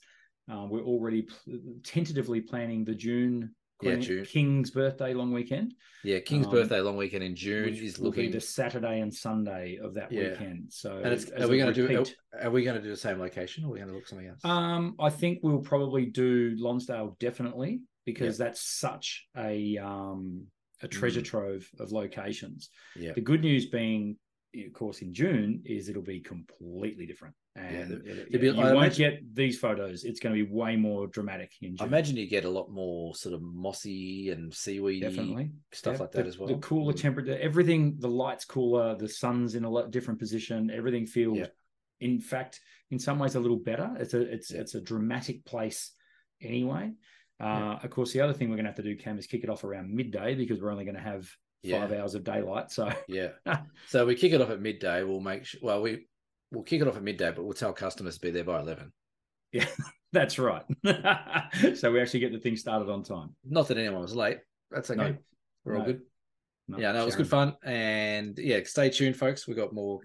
[0.50, 4.24] uh, we're already pl- tentatively planning the June Yeah, June.
[4.24, 5.74] King's birthday long weekend.
[6.02, 8.30] Yeah, King's Um, birthday long weekend in June which is looking.
[8.30, 10.30] the Saturday and Sunday of that Yeah.
[10.30, 10.72] weekend.
[10.72, 11.82] So, And it's, are we going to do?
[11.88, 12.16] repeat.
[12.32, 14.06] Are, are we going to do the same location, or are we going to look
[14.06, 14.44] something else?
[14.44, 20.46] Um, I think we'll probably do Lonsdale definitely because that's such a um
[20.82, 21.24] a treasure Mm.
[21.24, 22.68] trove of locations.
[22.96, 24.16] yeah, The good news being,
[24.54, 28.72] of course, in June is it'll be completely different, and it- there'll be- you I
[28.72, 30.04] won't imagine- get these photos.
[30.04, 33.14] It's going to be way more dramatic in I imagine you get a lot more
[33.14, 36.48] sort of mossy and seaweedy definitely stuff like that the, as well.
[36.48, 37.00] The cooler Mm.
[37.00, 37.96] temperature, everything.
[37.98, 38.94] The lights cooler.
[38.96, 40.70] The sun's in a lot different position.
[40.70, 41.46] Everything feels, Yeah.
[42.00, 43.94] in fact, in some ways, a little better.
[43.98, 44.60] It's a it's Yeah.
[44.60, 45.92] it's a dramatic place
[46.40, 46.92] anyway.
[47.40, 49.44] Uh, Of course, the other thing we're going to have to do, Cam, is kick
[49.44, 51.30] it off around midday because we're only going to have
[51.62, 51.80] Yeah.
[51.80, 52.70] five hours of daylight.
[52.70, 53.32] So Yeah.
[53.88, 55.02] so we kick it off at midday.
[55.04, 55.60] We'll make sure.
[55.62, 56.06] Well, we
[56.52, 58.92] we'll kick it off at midday, but we'll tell customers to be there by eleven.
[59.52, 59.66] Yeah,
[60.12, 60.64] that's right.
[61.76, 63.34] so we actually get the thing started on time.
[63.44, 64.38] Not that anyone was late.
[64.70, 65.10] That's okay.
[65.10, 65.16] No.
[65.64, 66.02] We're all good.
[66.68, 69.46] No, yeah, no, it was good fun, and yeah, stay tuned, folks.
[69.46, 70.00] We got more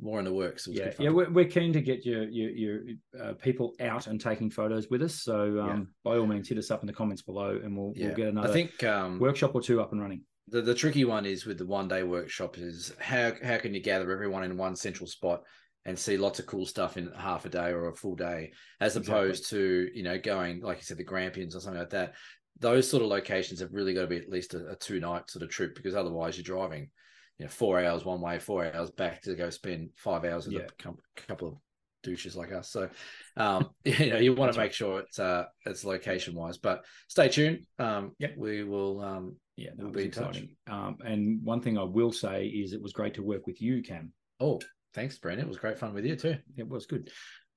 [0.00, 0.66] more in the works.
[0.70, 2.80] Yeah, yeah, we're, we're keen to get your your, your
[3.20, 5.22] uh, people out and taking photos with us.
[5.22, 8.06] So um, by all means, hit us up in the comments below, and we'll Yeah.
[8.06, 10.22] we'll get another I think um, workshop or two up and running.
[10.48, 13.80] the, the tricky one is with the one day workshop is how how can you
[13.80, 15.42] gather everyone in one central spot
[15.88, 18.96] and see lots of cool stuff in half a day or a full day as
[18.96, 19.14] Exactly.
[19.14, 22.14] opposed to you know going like you said the Grampians or something like that
[22.60, 25.30] those sort of locations have really got to be at least a, a two night
[25.30, 26.90] sort of trip because otherwise you're driving
[27.38, 30.54] you know four hours one way four hours back to go spend five hours with
[30.56, 30.66] Yeah.
[30.66, 31.54] a couple of
[32.02, 32.88] douches like us so
[33.36, 37.28] um you know you want to make sure it's uh it's location wise but stay
[37.28, 38.34] tuned um Yep.
[38.36, 40.36] we will um Yeah, that We'll be in touch.
[40.36, 40.56] exciting.
[40.68, 43.82] Um, and one thing I will say is it was great to work with you,
[43.82, 44.12] Cam.
[44.38, 44.60] Oh,
[44.98, 45.46] thanks, Brendan.
[45.46, 46.38] It was great fun with you too.
[46.56, 47.08] It was good.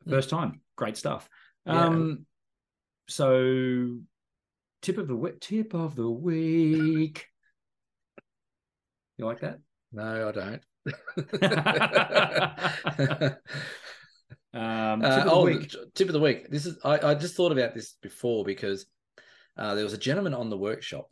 [0.08, 0.12] Mm.
[0.12, 1.28] First time, great stuff.
[1.66, 1.86] Yeah.
[1.86, 2.28] Um,
[3.08, 3.98] so
[4.84, 5.40] tip of the week.
[5.40, 7.26] Tip of the week.
[9.18, 9.58] You like that?
[9.92, 10.62] No, I don't.
[14.54, 15.74] Um, tip Uh, of the oh, week.
[15.96, 16.50] tip of the week.
[16.50, 18.86] This is I, I just thought about this before because
[19.56, 21.10] uh, there was a gentleman on the workshop,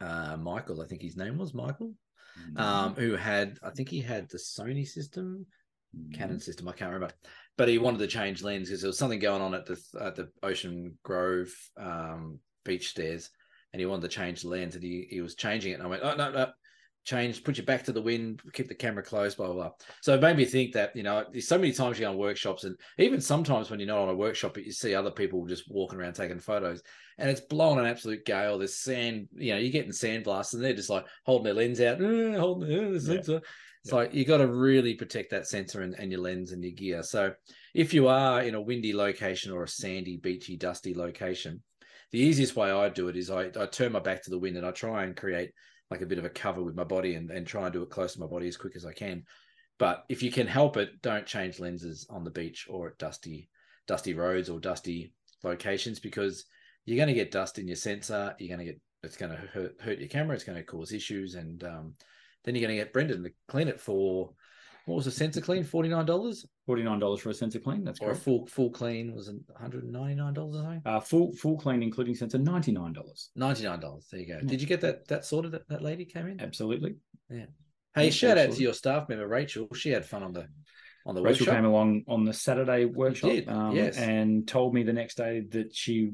[0.00, 1.92] uh, Michael, I think his name was Michael.
[2.56, 5.46] Um, who had I think he had the Sony system.
[6.12, 7.14] Canon system, I can't remember,
[7.56, 10.16] but he wanted to change lens because there was something going on at the at
[10.16, 13.30] the Ocean Grove um, beach stairs,
[13.72, 15.86] and he wanted to change the lens, and he he was changing it, and I
[15.86, 16.50] went, oh no no,
[17.04, 19.70] change, put your back to the wind, keep the camera closed, blah blah blah.
[20.02, 22.18] So it made me think that you know, there's so many times you go on
[22.18, 25.46] workshops, and even sometimes when you're not on a workshop, but you see other people
[25.46, 26.82] just walking around taking photos,
[27.16, 28.58] and it's blowing an absolute gale.
[28.58, 32.02] There's sand, you know, you're getting sandblasts, and they're just like holding their lens out,
[32.02, 33.00] eh, holding eh, the Yeah.
[33.00, 33.40] sensor.
[33.82, 33.94] It's Yeah.
[33.94, 37.02] like you got to really protect that sensor and, and your lens and your gear.
[37.02, 37.32] So
[37.74, 41.62] if you are in a windy location or a sandy, beachy, dusty location,
[42.10, 44.56] the easiest way I do it is I, I turn my back to the wind
[44.56, 45.52] and I try and create
[45.90, 47.90] like a bit of a cover with my body and, and try and do it
[47.90, 49.24] close to my body as quick as I can.
[49.78, 53.48] But if you can help it, don't change lenses on the beach or at dusty,
[53.86, 55.12] dusty roads or dusty
[55.42, 56.44] locations because
[56.84, 58.34] you're going to get dust in your sensor.
[58.38, 60.34] You're going to get it's going to hurt, hurt your camera.
[60.34, 61.94] It's going to cause issues, and um,
[62.44, 64.32] then you're going to get Brendan to clean it for
[64.88, 65.64] what was a sensor clean?
[65.64, 67.84] Forty nine dollars, Forty nine dollars for a sensor clean.
[67.84, 68.16] That's correct.
[68.16, 70.82] or a full full clean was one hundred and ninety nine dollars or something.
[70.86, 73.30] Uh, full full clean, including sensor, ninety nine dollars.
[73.36, 74.06] Ninety nine dollars.
[74.10, 74.38] There you go.
[74.40, 74.48] Yeah.
[74.48, 75.52] Did you get that that sorted?
[75.52, 76.40] That, that lady came in.
[76.40, 76.96] Absolutely.
[77.28, 77.46] Yeah.
[77.94, 79.68] Hey, Yeah, shout out to your staff member Rachel.
[79.74, 80.46] She had fun on the
[81.04, 81.54] on the Rachel workshop.
[81.54, 83.96] came along on the Saturday workshop um, yes.
[83.98, 86.12] and told me the next day that she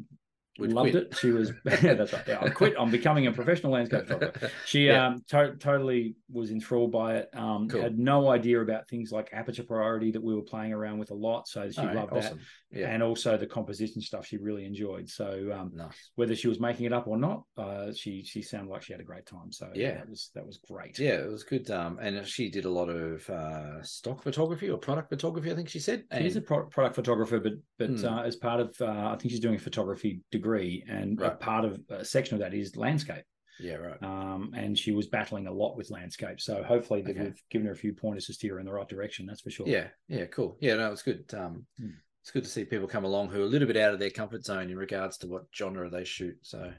[0.59, 1.05] loved quit.
[1.13, 1.17] it.
[1.17, 2.23] She was yeah, that's right.
[2.27, 2.75] Yeah, I quit.
[2.79, 4.51] I'm becoming a professional landscape photographer.
[4.67, 5.07] She Yeah.
[5.09, 7.29] um to- totally was enthralled by it.
[7.35, 7.83] Um, Cool.
[7.83, 11.15] had no idea about things like aperture priority that we were playing around with a
[11.15, 11.49] lot.
[11.49, 12.41] So she All right, loved that, awesome.
[12.71, 15.09] Yeah, and also the composition stuff she really enjoyed.
[15.09, 16.11] So um, nice.
[16.17, 19.01] whether she was making it up or not, uh, she she sounded like she had
[19.01, 19.53] a great time.
[19.53, 19.95] So Yeah.
[19.99, 20.99] that was that was great.
[20.99, 21.71] Yeah, it was good.
[21.71, 25.53] Um, and she did a lot of uh, stock photography or product photography.
[25.53, 26.05] I think she said.
[26.19, 28.05] She is a pro- product photographer, but but Hmm.
[28.05, 31.65] uh, as part of, uh, I think she's doing a photography degree, and a part
[31.65, 33.25] of a section of that is landscape.
[33.61, 34.03] yeah, right.
[34.03, 37.19] Um, and she was battling a lot with landscape, so hopefully Okay.
[37.21, 39.27] we've given her a few pointers to steer her in the right direction.
[39.27, 39.67] That's for sure.
[39.69, 40.57] Yeah, yeah, cool.
[40.61, 41.25] Yeah, no, it's good.
[41.35, 41.91] Um, Hmm.
[42.23, 44.11] it's good to see people come along who are a little bit out of their
[44.11, 46.37] comfort zone in regards to what genre they shoot.
[46.43, 46.73] So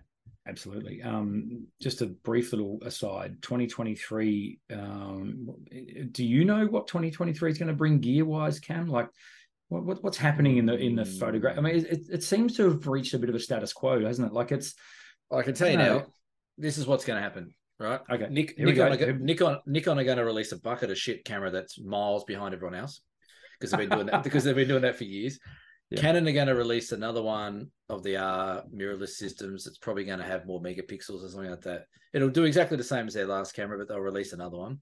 [0.47, 1.01] absolutely.
[1.01, 4.59] Um, just a brief little aside: 2023.
[4.73, 5.55] Um,
[6.11, 8.87] do you know what 2023 is going to bring gear-wise, Cam?
[8.87, 9.09] Like,
[9.69, 11.57] what, what what's happening in the in the photograph?
[11.57, 11.65] I hmm.
[11.65, 14.33] mean, it, it seems to have reached a bit of a status quo, hasn't it?
[14.33, 14.75] Like, it's
[15.31, 15.97] I can tell you No.
[15.97, 16.05] now,
[16.57, 17.53] this is what's going to happen.
[17.77, 17.99] Right?
[18.09, 18.27] okay.
[18.29, 21.77] Nick, Nikon, are, Nikon, Nikon are going to release a bucket of shit camera that's
[21.77, 23.01] miles behind everyone else
[23.59, 25.37] because they've been doing that because they've been doing that for years.
[25.89, 25.99] Yeah.
[25.99, 29.67] Canon are going to release another one of the R mirrorless systems.
[29.67, 31.85] It's probably going to have more megapixels or something like that.
[32.13, 34.79] It'll do exactly the same as their last camera, but they'll release another one.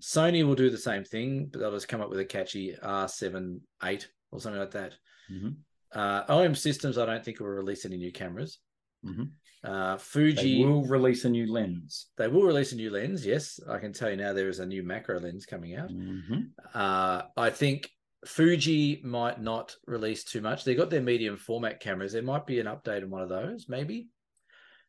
[0.00, 3.60] Sony will do the same thing, but they'll just come up with a catchy R7
[3.82, 4.94] 8 or something like that.
[5.30, 5.56] Mhm.
[5.92, 8.58] Uh, OM Systems, I don't think will release any new cameras.
[9.04, 9.30] Mhm.
[9.64, 12.08] Uh, They Fuji, will release a new lens.
[12.16, 13.24] they will release a new lens.
[13.26, 15.90] Yes, I can tell you now there is a new macro lens coming out.
[15.90, 16.52] Mhm.
[16.74, 17.90] Uh, I think
[18.24, 20.64] Fuji might not release too much.
[20.64, 22.12] They got their medium format cameras.
[22.12, 24.08] There might be an update on one of those, maybe.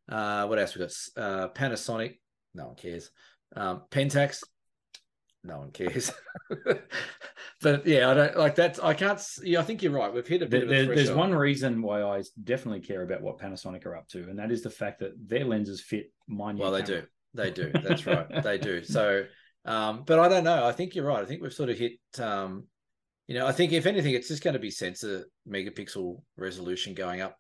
[0.09, 0.93] Uh, what else we got?
[1.15, 2.19] Uh, Panasonic.
[2.53, 3.11] No one cares.
[3.55, 4.43] Um, Pentax.
[5.43, 6.11] No one cares.
[7.61, 8.83] but yeah, I don't like that.
[8.83, 9.21] I can't.
[9.43, 10.13] Yeah, I think you're right.
[10.13, 13.21] We've hit a bit There, of a there's one reason why I definitely care about
[13.21, 16.51] what Panasonic are up to, and that is the fact that their lenses fit my
[16.51, 17.01] new Well, they camera.
[17.01, 17.07] do.
[17.33, 17.71] They do.
[17.83, 18.43] That's right.
[18.43, 18.83] they do.
[18.83, 19.25] So,
[19.65, 20.65] um, but I don't know.
[20.65, 21.21] I think you're right.
[21.21, 21.93] I think we've sort of hit.
[22.19, 22.65] Um,
[23.27, 27.21] you know, I think if anything, it's just going to be sensor megapixel resolution going
[27.21, 27.37] up.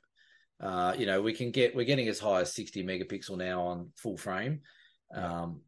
[0.59, 3.89] Uh, you know, we can get we're getting as high as 60 megapixel now on
[3.95, 4.61] full frame.
[5.13, 5.61] Um,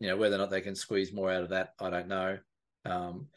[0.00, 2.38] you know, whether or not they can squeeze more out of that, I don't know.
[2.84, 3.28] Um,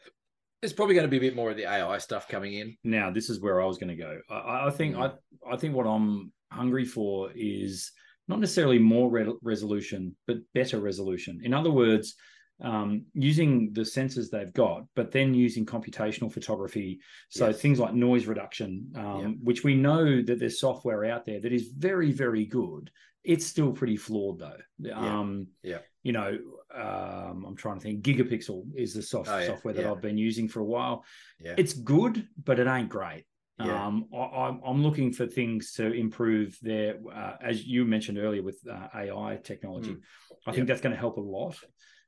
[0.60, 2.76] there's probably going to be a bit more of the AI stuff coming in.
[2.82, 4.18] now this is where I was going to go.
[4.28, 5.12] I, I think Mm.
[5.46, 7.92] I I think what I'm hungry for is
[8.26, 11.40] not necessarily more re- resolution, but better resolution.
[11.44, 12.14] In other words,
[12.60, 16.98] um, using the sensors they've got, but then using computational photography.
[17.30, 17.60] So Yes.
[17.60, 19.28] things like noise reduction, um, Yeah.
[19.44, 22.90] which we know that there's software out there that is very, very good.
[23.28, 24.56] It's still pretty flawed though.
[24.78, 24.98] Yeah.
[24.98, 25.80] Um, Yeah.
[26.02, 26.38] You know,
[26.74, 28.02] um, I'm trying to think.
[28.02, 29.46] Gigapixel is the soft, Oh, yeah.
[29.48, 29.92] software that Yeah.
[29.92, 31.04] I've been using for a while.
[31.38, 31.54] Yeah.
[31.58, 33.24] It's good, but it ain't great.
[33.58, 33.86] Yeah.
[33.86, 38.42] Um, I, I'm, I'm looking for things to improve there, uh, as you mentioned earlier
[38.42, 39.90] with uh, AI technology.
[39.96, 40.00] Mm.
[40.46, 41.56] I think that's going to help a lot.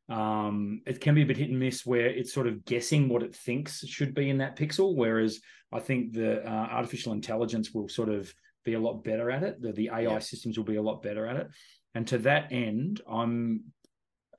[0.09, 3.23] Um, it can be a bit hit and miss where it's sort of guessing what
[3.23, 5.41] it thinks should be in that pixel, whereas
[5.71, 6.49] I think the uh,
[6.79, 8.33] artificial intelligence will sort of
[8.65, 9.61] be a lot better at it.
[9.61, 10.19] The, the AI Yeah.
[10.19, 11.49] systems will be a lot better at it.
[11.95, 13.65] And to that end, I'm,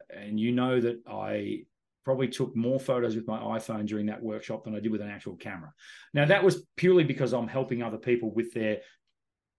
[0.10, 1.64] and you know that I
[2.06, 5.10] probably took more photos with my iPhone during that workshop than I did with an
[5.10, 5.72] actual camera.
[6.14, 8.80] Now that was purely because I'm helping other people with their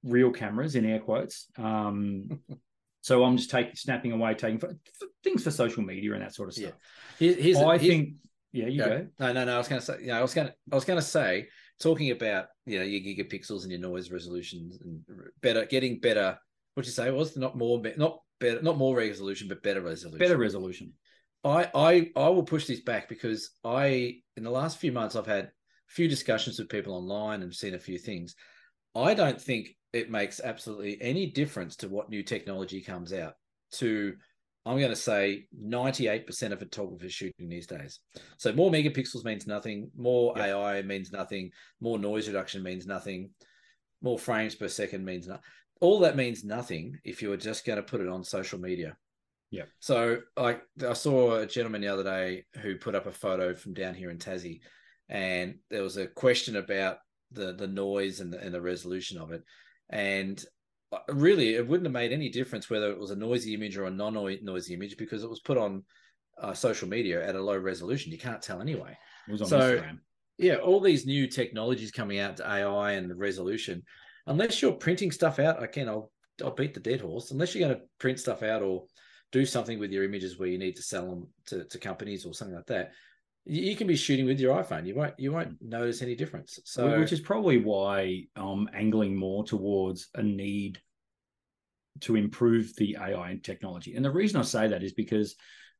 [0.02, 1.46] real cameras in air quotes.
[1.56, 2.40] Um,
[3.02, 4.60] so I'm just taking snapping away, taking
[5.22, 6.72] things for social media and that sort of stuff.
[7.18, 8.14] Here- here's, I here's- think,
[8.52, 8.88] yeah, you Go.
[8.88, 9.06] go.
[9.18, 9.54] No, no, no.
[9.54, 11.48] I was going to say, know, I was going to, I was going to say,
[11.80, 15.00] talking about, you know, your gigapixels and your noise resolutions and
[15.40, 16.38] better, getting better.
[16.74, 20.18] What you say was not more, not better, not more resolution, but better resolution.
[20.18, 20.92] Better resolution.
[21.44, 25.26] I, I, I will push this back because I, in the last few months, I've
[25.26, 25.50] had a
[25.88, 28.34] few discussions with people online and seen a few things.
[28.94, 33.34] I don't think it makes absolutely any difference to what new technology comes out.
[33.72, 34.14] To,
[34.64, 37.98] I'm going to say, 98% of photographers shooting these days.
[38.36, 39.90] So more megapixels means nothing.
[39.96, 40.38] More.
[40.38, 41.50] AI means nothing.
[41.80, 43.30] More noise reduction means nothing.
[44.02, 45.42] More frames per second means nothing.
[45.80, 48.96] All that means nothing if you were just going to put it on social media.
[49.50, 49.64] Yeah.
[49.80, 50.58] So I
[50.88, 54.10] I saw a gentleman the other day who put up a photo from down here
[54.10, 54.60] in Tassie,
[55.10, 56.98] and there was a question about
[57.32, 59.42] the the noise and the, and the resolution of it,
[59.90, 60.42] and
[61.08, 63.90] really it wouldn't have made any difference whether it was a noisy image or a
[63.90, 65.82] non noisy image because it was put on
[66.40, 68.12] uh, social media at a low resolution.
[68.12, 68.96] You can't tell anyway.
[69.28, 69.98] It was on So- Instagram.
[70.38, 73.82] Yeah, all these new technologies coming out to AI and the resolution,
[74.26, 76.10] unless you're printing stuff out, again, I'll
[76.42, 77.30] I'll beat the dead horse.
[77.30, 78.86] Unless you're going to print stuff out or
[79.30, 82.32] do something with your images where you need to sell them to, to companies or
[82.34, 82.92] something like that,
[83.44, 84.86] you, can be shooting with your iPhone.
[84.86, 85.68] You won't you won't mm.
[85.68, 86.58] notice any difference.
[86.64, 90.80] So which is probably why I'm angling more towards a need
[92.00, 93.94] to improve the AI and technology.
[93.94, 95.34] And the reason I say that is because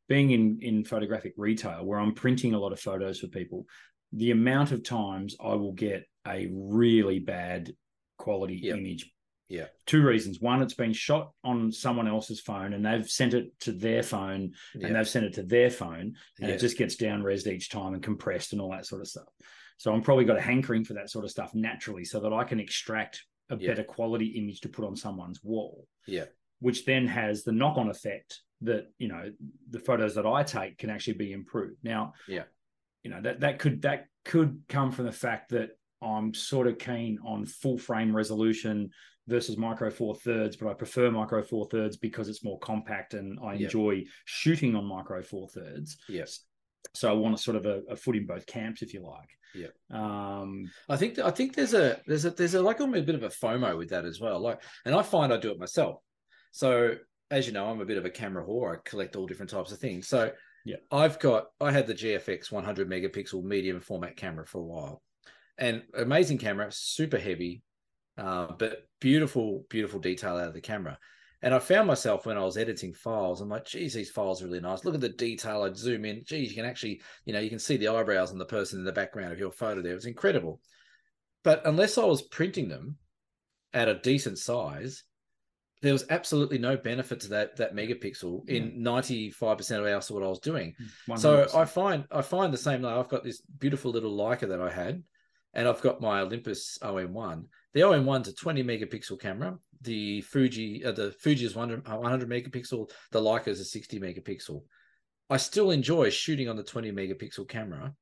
[0.08, 3.66] being in in photographic retail, where I'm printing a lot of photos for people,
[4.12, 7.72] the amount of times I will get a really bad
[8.18, 8.78] quality Yep.
[8.78, 9.10] image.
[9.53, 9.66] Yeah.
[9.84, 10.40] Two reasons.
[10.40, 14.55] One, it's been shot on someone else's phone and they've sent it to their phone
[14.74, 17.46] yeah, and they've sent it to their phone and yeah, it just gets down resed
[17.46, 19.28] each time and compressed and all that sort of stuff.
[19.76, 22.44] So I'm probably got a hankering for that sort of stuff naturally so that I
[22.44, 23.68] can extract a Yeah.
[23.68, 26.24] better quality image to put on someone's wall, yeah,
[26.61, 29.32] which then has the knock on effect that, you know,
[29.68, 31.84] the photos that I take can actually be improved.
[31.84, 32.44] Now, Yeah.
[33.03, 36.78] you know, that that could that could come from the fact that I'm sort of
[36.78, 38.90] keen on full frame resolution
[39.28, 43.38] versus micro four thirds, but I prefer micro four thirds because it's more compact and
[43.42, 43.66] I Yeah.
[43.66, 45.96] enjoy shooting on micro four thirds.
[46.08, 46.40] yes.
[46.94, 49.28] So I want a sort of a, a foot in both camps, if you like.
[49.54, 49.68] Yeah.
[49.90, 53.22] Um, I think I think there's a there's a there's a like a bit of
[53.22, 54.40] a FOMO with that as well.
[54.40, 56.00] Like, and I find I do it myself.
[56.50, 56.96] So
[57.30, 58.76] as you know, I'm a bit of a camera whore.
[58.76, 60.08] I collect all different types of things.
[60.08, 60.32] So
[60.64, 60.76] Yeah.
[60.90, 65.02] I've got I had the GFX 100 megapixel medium format camera for a while,
[65.58, 67.62] and amazing camera, super heavy,
[68.18, 70.98] uh, but beautiful, beautiful detail out of the camera.
[71.42, 74.46] And I found myself when I was editing files, I'm like, geez, these files are
[74.46, 74.84] really nice.
[74.84, 75.64] Look at the detail.
[75.64, 76.22] I'd zoom in.
[76.24, 78.84] Geez, you can actually, you know, you can see the eyebrows and the person in
[78.84, 79.94] the background of your photo there.
[79.94, 80.60] It's incredible.
[81.42, 82.96] But unless I was printing them
[83.72, 85.02] at a decent size,
[85.80, 90.10] there was absolutely no benefit to that that megapixel in ninety five percent of else
[90.10, 90.74] of what I was doing.
[91.08, 91.18] 100%.
[91.18, 92.82] So I find I find the same.
[92.82, 95.02] Like I've got this beautiful little Leica that I had,
[95.54, 97.46] and I've got my Olympus OM1.
[97.74, 99.58] The OM1's a twenty megapixel camera.
[99.80, 102.90] The Fuji uh, the Fuji is 100, 100 megapixel.
[103.10, 104.62] The Leica is a sixty megapixel.
[105.30, 107.94] I still enjoy shooting on the twenty megapixel camera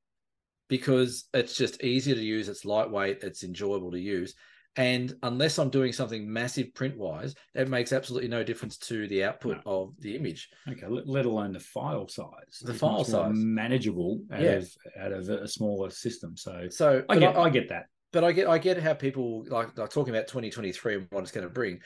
[0.67, 2.49] because it's just easier to use.
[2.49, 3.23] It's lightweight.
[3.23, 4.35] It's enjoyable to use.
[4.77, 9.25] And unless I'm doing something massive print wise, it makes absolutely no difference to the
[9.25, 9.71] output no.
[9.71, 10.49] of the image.
[10.69, 12.61] Okay, let alone the file size.
[12.61, 14.51] The file size manageable out yeah.
[14.51, 16.37] of out of a smaller system.
[16.37, 17.87] So, so I get I, I, get that.
[18.11, 21.31] But I get I get how people like like talking about 2023 and what it's
[21.31, 21.79] going to bring.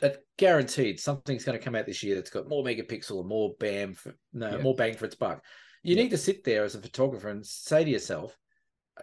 [0.00, 3.54] That guaranteed something's going to come out this year that's got more megapixel and more
[3.58, 4.62] bam for, no yeah.
[4.62, 5.42] more bang for its buck.
[5.82, 6.02] You yeah.
[6.02, 8.36] need to sit there as a photographer and say to yourself,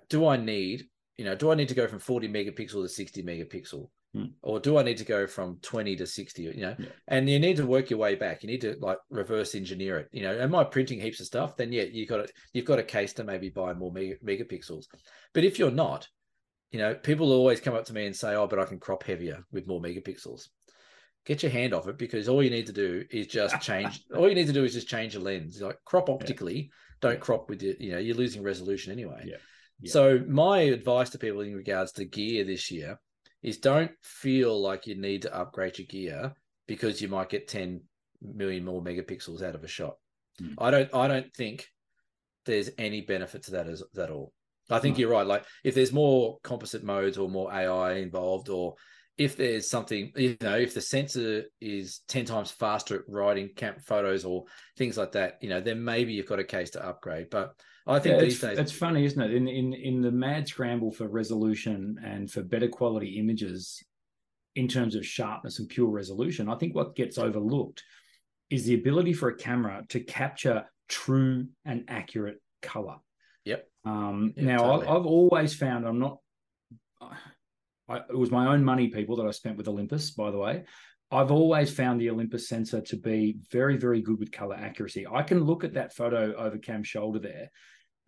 [0.09, 0.87] do I need
[1.17, 3.89] you know, do I need to go from 40 megapixel to 60 megapixel?
[4.13, 4.25] Hmm.
[4.41, 6.41] Or do I need to go from 20 to 60?
[6.43, 6.85] You know, yeah.
[7.07, 8.43] and you need to work your way back.
[8.43, 10.09] You need to like reverse engineer it.
[10.11, 11.57] You know, am I printing heaps of stuff?
[11.57, 12.31] Then yeah, you got it.
[12.53, 14.85] You've got a case to maybe buy more mega, megapixels.
[15.33, 16.07] But if you're not,
[16.71, 19.03] you know, people always come up to me and say, "Oh, but I can crop
[19.03, 20.49] heavier with more megapixels."
[21.25, 24.03] Get your hand off it because all you need to do is just change.
[24.15, 25.61] all you need to do is just change the lens.
[25.61, 26.67] Like crop optically, yeah.
[27.01, 27.75] don't crop with your.
[27.79, 29.23] You know, you're losing resolution anyway.
[29.25, 29.91] Yeah.
[29.91, 32.99] So my advice to people in regards to gear this year
[33.43, 36.33] is don't feel like you need to upgrade your gear
[36.67, 37.81] because you might get 10
[38.21, 39.97] million more megapixels out of a shot.
[40.41, 40.55] Mm.
[40.57, 41.67] I don't I don't think
[42.45, 44.33] there's any benefit to that as that all.
[44.69, 45.01] I think no.
[45.01, 45.25] you're right.
[45.25, 48.75] Like if there's more composite modes or more AI involved, or
[49.17, 53.79] if there's something, you know, if the sensor is 10 times faster at writing camp
[53.81, 54.45] photos or
[54.77, 57.29] things like that, you know, then maybe you've got a case to upgrade.
[57.31, 57.53] But
[57.87, 59.33] I think yeah, these it's, days it's funny, isn't it?
[59.33, 63.81] In in in the mad scramble for resolution and for better quality images
[64.55, 67.83] in terms of sharpness and pure resolution, I think what gets overlooked
[68.49, 72.97] is the ability for a camera to capture true and accurate color.
[73.87, 74.87] Um, yep now, totally.
[74.87, 76.17] I've always found I'm not.
[77.89, 80.65] I, it was my own money, people, that I spent with Olympus, by the way.
[81.09, 85.07] I've always found the Olympus sensor to be very, very good with color accuracy.
[85.07, 87.49] I can look at that photo over Cam's shoulder there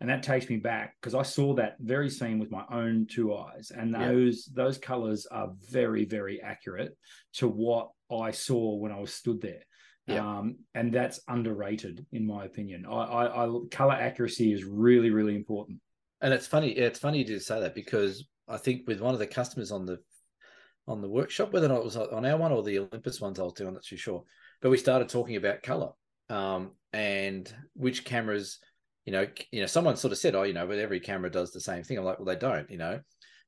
[0.00, 3.34] and that takes me back because I saw that very scene with my own two
[3.34, 4.64] eyes, and those yeah.
[4.64, 6.96] those colors are very very accurate
[7.34, 9.62] to what I saw when I was stood there.
[10.06, 10.26] Yeah.
[10.26, 12.84] Um, and that's underrated in my opinion.
[12.86, 15.80] I, I, I color accuracy is really really important.
[16.20, 19.26] And it's funny, it's funny to say that because I think with one of the
[19.26, 19.98] customers on the
[20.86, 23.38] on the workshop, whether or not it was on our one or the Olympus ones,
[23.38, 24.24] I was doing, I'm not too sure.
[24.60, 25.90] But we started talking about color
[26.28, 28.58] um, and which cameras
[29.06, 31.52] you know, you know, someone sort of said, oh, you know, but every camera does
[31.52, 31.98] the same thing.
[31.98, 33.00] I'm like, well, they don't, you know.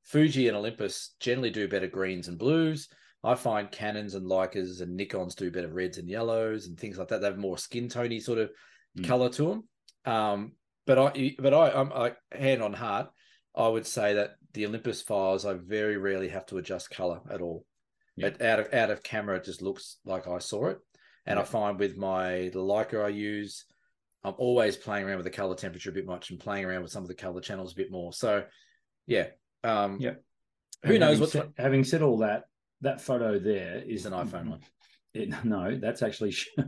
[0.05, 2.88] Fuji and Olympus generally do better greens and blues.
[3.24, 7.08] I find Canons and Leicas and Nikons do better reds and yellows and things like
[7.08, 7.20] that.
[7.20, 8.50] They have more skin tony sort of
[8.98, 9.06] mm.
[9.06, 10.12] color to them.
[10.12, 10.52] Um,
[10.86, 13.08] but I, but I, I'm like hand on heart,
[13.54, 17.40] I would say that the Olympus files, I very rarely have to adjust color at
[17.40, 17.64] all.
[18.16, 18.30] Yeah.
[18.30, 20.78] But out of out of camera, it just looks like I saw it.
[21.24, 21.42] And yeah.
[21.42, 23.64] I find with my the Leica I use,
[24.24, 26.90] I'm always playing around with the color temperature a bit much and playing around with
[26.90, 28.12] some of the color channels a bit more.
[28.12, 28.44] So,
[29.06, 29.28] yeah,
[29.62, 30.14] um, yeah.
[30.84, 32.44] Who knows what's said, having said all that?
[32.82, 34.60] That photo there is an iPhone one.
[35.14, 36.34] It, no, that's actually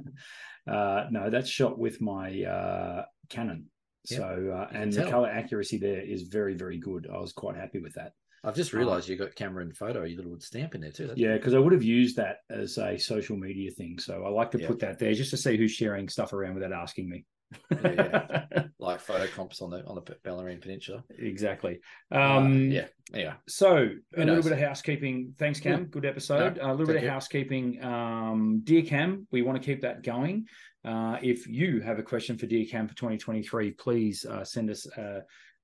[0.66, 3.66] uh, no, that's shot with my uh, Canon.
[4.10, 7.08] Yeah, so uh, and the color accuracy there is very very good.
[7.12, 8.12] I was quite happy with that.
[8.44, 11.06] I've just realised um, you got camera and photo, your little stamp in there too.
[11.06, 13.98] That's yeah, because I would have used that as a social media thing.
[13.98, 14.66] So I like to yeah.
[14.66, 17.24] put that there just to see who's sharing stuff around without asking me
[17.70, 18.44] yeah,
[18.78, 21.04] like photo comps on the on the Bellarine Peninsula.
[21.18, 21.80] Exactly.
[22.12, 22.86] Uh, um, uh, yeah.
[23.12, 25.34] Anyway, so a little bit of housekeeping.
[25.38, 25.86] Thanks, Cam.
[25.86, 26.56] Good episode.
[26.56, 27.82] No, a little bit of housekeeping.
[27.84, 30.46] Um, dear Cam, we want to keep that going.
[30.84, 34.86] Uh, if you have a question for Dear Cam for 2023, please uh, send us
[34.98, 35.22] a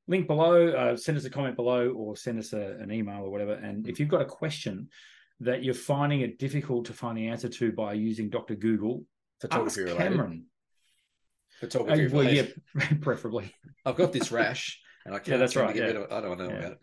[0.09, 3.31] link below, uh, send us a comment below, or send us a, an email or
[3.31, 3.55] whatever.
[3.55, 4.89] And if you've got a question
[5.41, 8.55] that you're finding it difficult to find the answer to by using Dr.
[8.55, 9.05] Google,
[9.51, 10.45] ask Cameron
[11.61, 12.07] photography.
[12.07, 12.47] Uh, well, yeah,
[13.01, 13.55] preferably.
[13.85, 15.29] I've got this rash, and I can't.
[15.29, 15.75] yeah, that's right.
[15.75, 15.85] Yeah.
[15.85, 16.59] Of, I don't know yeah.
[16.59, 16.79] about it.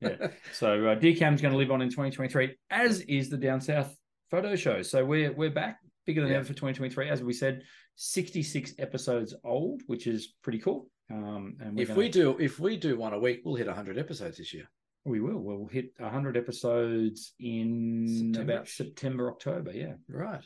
[0.00, 0.28] yeah.
[0.52, 3.94] So uh, DCAM's going to live on in 2023, as is the Down South
[4.30, 4.82] Photo Show.
[4.82, 6.36] So we're we're back bigger than yeah.
[6.36, 7.08] ever for 2023.
[7.08, 7.62] As we said,
[7.96, 10.88] 66 episodes old, which is pretty cool.
[11.10, 11.98] Um, and if gonna...
[11.98, 14.68] we do if we do one a week, we'll hit 100 episodes this year.
[15.04, 15.38] We will.
[15.38, 18.52] We'll hit 100 episodes in September?
[18.52, 19.72] about September, October.
[19.72, 19.94] Yeah.
[20.08, 20.44] Right.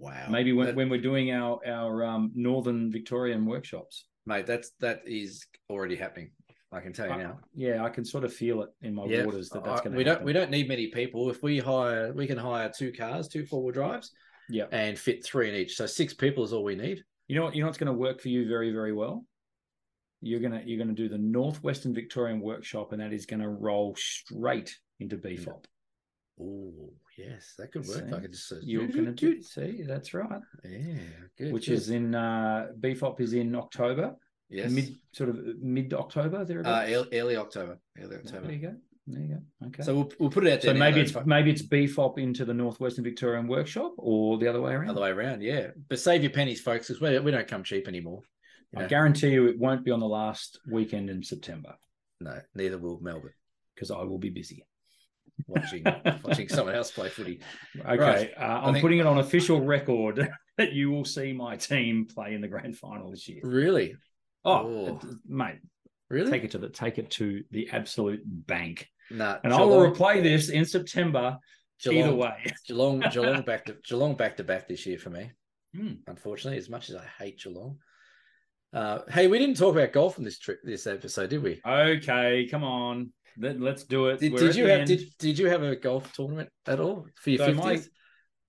[0.00, 0.28] Wow.
[0.30, 4.06] Maybe when, That- when we're doing our our um, Northern Victorian workshops.
[4.26, 6.30] mate, that's that is already happening.
[6.72, 7.40] I can tell you I- now.
[7.54, 9.98] Yeah, I can sort of feel it in my Yeah, waters that that's going to
[9.98, 10.18] we happen.
[10.20, 11.28] don't we don't need many people.
[11.30, 14.12] If we hire, we can hire two cars, two four wheel drives,
[14.48, 14.66] Yeah.
[14.72, 15.76] and fit three in each.
[15.76, 17.04] So six people is all we need.
[17.28, 17.54] You know what?
[17.54, 19.26] You know what's going to work for you very, very well.
[20.22, 23.94] You're gonna you're gonna do the Northwestern Victorian workshop, and that is going to roll
[23.96, 24.70] straight
[25.00, 25.64] into BFOP.
[26.40, 26.92] Oh
[27.28, 28.08] yes, that could work.
[28.08, 28.14] See?
[28.14, 29.42] I could just uh, You're going to do.
[29.42, 30.40] See, that's right.
[30.64, 30.94] yeah,
[31.38, 31.52] good.
[31.52, 31.74] Which good.
[31.74, 34.14] is in uh, BFOP is in October,
[34.48, 36.66] yes, mid sort of mid October there.
[36.66, 38.46] uh, early, early October, early October.
[38.46, 38.74] There you go.
[39.06, 39.66] There you go.
[39.68, 39.82] Okay.
[39.82, 40.74] So we'll, we'll put it out there.
[40.74, 44.72] So maybe it's maybe it's BFOP into the Northwestern Victorian workshop, or the other way
[44.72, 44.90] around.
[44.90, 45.42] other way around.
[45.42, 48.22] Yeah, but save your pennies, folks, because we, we don't come cheap anymore.
[48.76, 48.88] I know.
[48.88, 51.74] guarantee you, it won't be on the last weekend in September
[52.20, 53.34] No, neither will Melbourne.
[53.74, 54.64] because I will be busy.
[55.46, 55.84] Watching
[56.24, 57.40] watching someone else play footy.
[57.80, 58.30] Okay, Right.
[58.36, 60.28] uh, I'm think- putting it on official record
[60.58, 63.40] that you will see my team play in the grand final this year.
[63.42, 63.94] Really,
[64.44, 65.00] Oh, Oh.
[65.26, 65.58] mate,
[66.08, 66.30] really?
[66.30, 69.94] take it to the take it to the absolute bank, Nah, and I will Geelong-
[69.94, 71.38] replay this in September.
[71.90, 72.34] Either way,
[72.66, 75.30] Geelong, Geelong back to Geelong back to back this year for me.
[75.74, 75.92] Hmm.
[76.08, 77.78] Unfortunately, as much as I hate Geelong.
[78.72, 81.60] Uh, hey, we didn't talk about golf in this trip, this episode, did we?
[81.66, 84.20] okay, come on, Let, us do it.
[84.20, 87.54] Did, did you have did, did you have a golf tournament at all for your
[87.54, 87.88] So?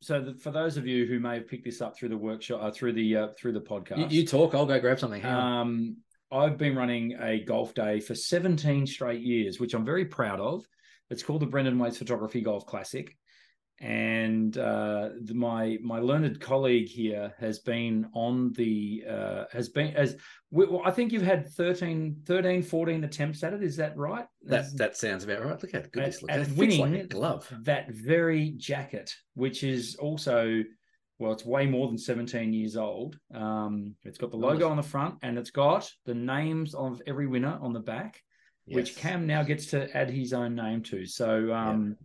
[0.03, 2.59] So the, for those of you who may have picked this up through the workshop,
[2.63, 4.55] uh, through the uh, through the podcast, You, you talk.
[4.55, 5.23] I'll go grab something.
[5.23, 5.97] Um,
[6.31, 10.65] I've been running a golf day for 17 straight years, which I'm very proud of.
[11.09, 13.15] It's called the Brendan Waites Photography Golf Classic.
[13.81, 19.95] And uh, the, my my learned colleague here has been on the uh, has been
[19.95, 20.17] as
[20.51, 23.63] we, well, I think you've had 13, 13, 14 attempts at it.
[23.63, 24.27] Is that right?
[24.43, 25.59] that that sounds about right.
[25.59, 26.25] Look how good at, looks.
[26.29, 27.51] at It fits like a winning glove.
[27.63, 30.63] that very jacket, which is also
[31.21, 33.17] well, it's way more than 17 years old.
[33.33, 37.27] Um, it's got the logo on the front and it's got the names of every
[37.27, 38.19] winner on the back,
[38.65, 41.05] which Cam now gets to add his own name to.
[41.05, 41.95] So um,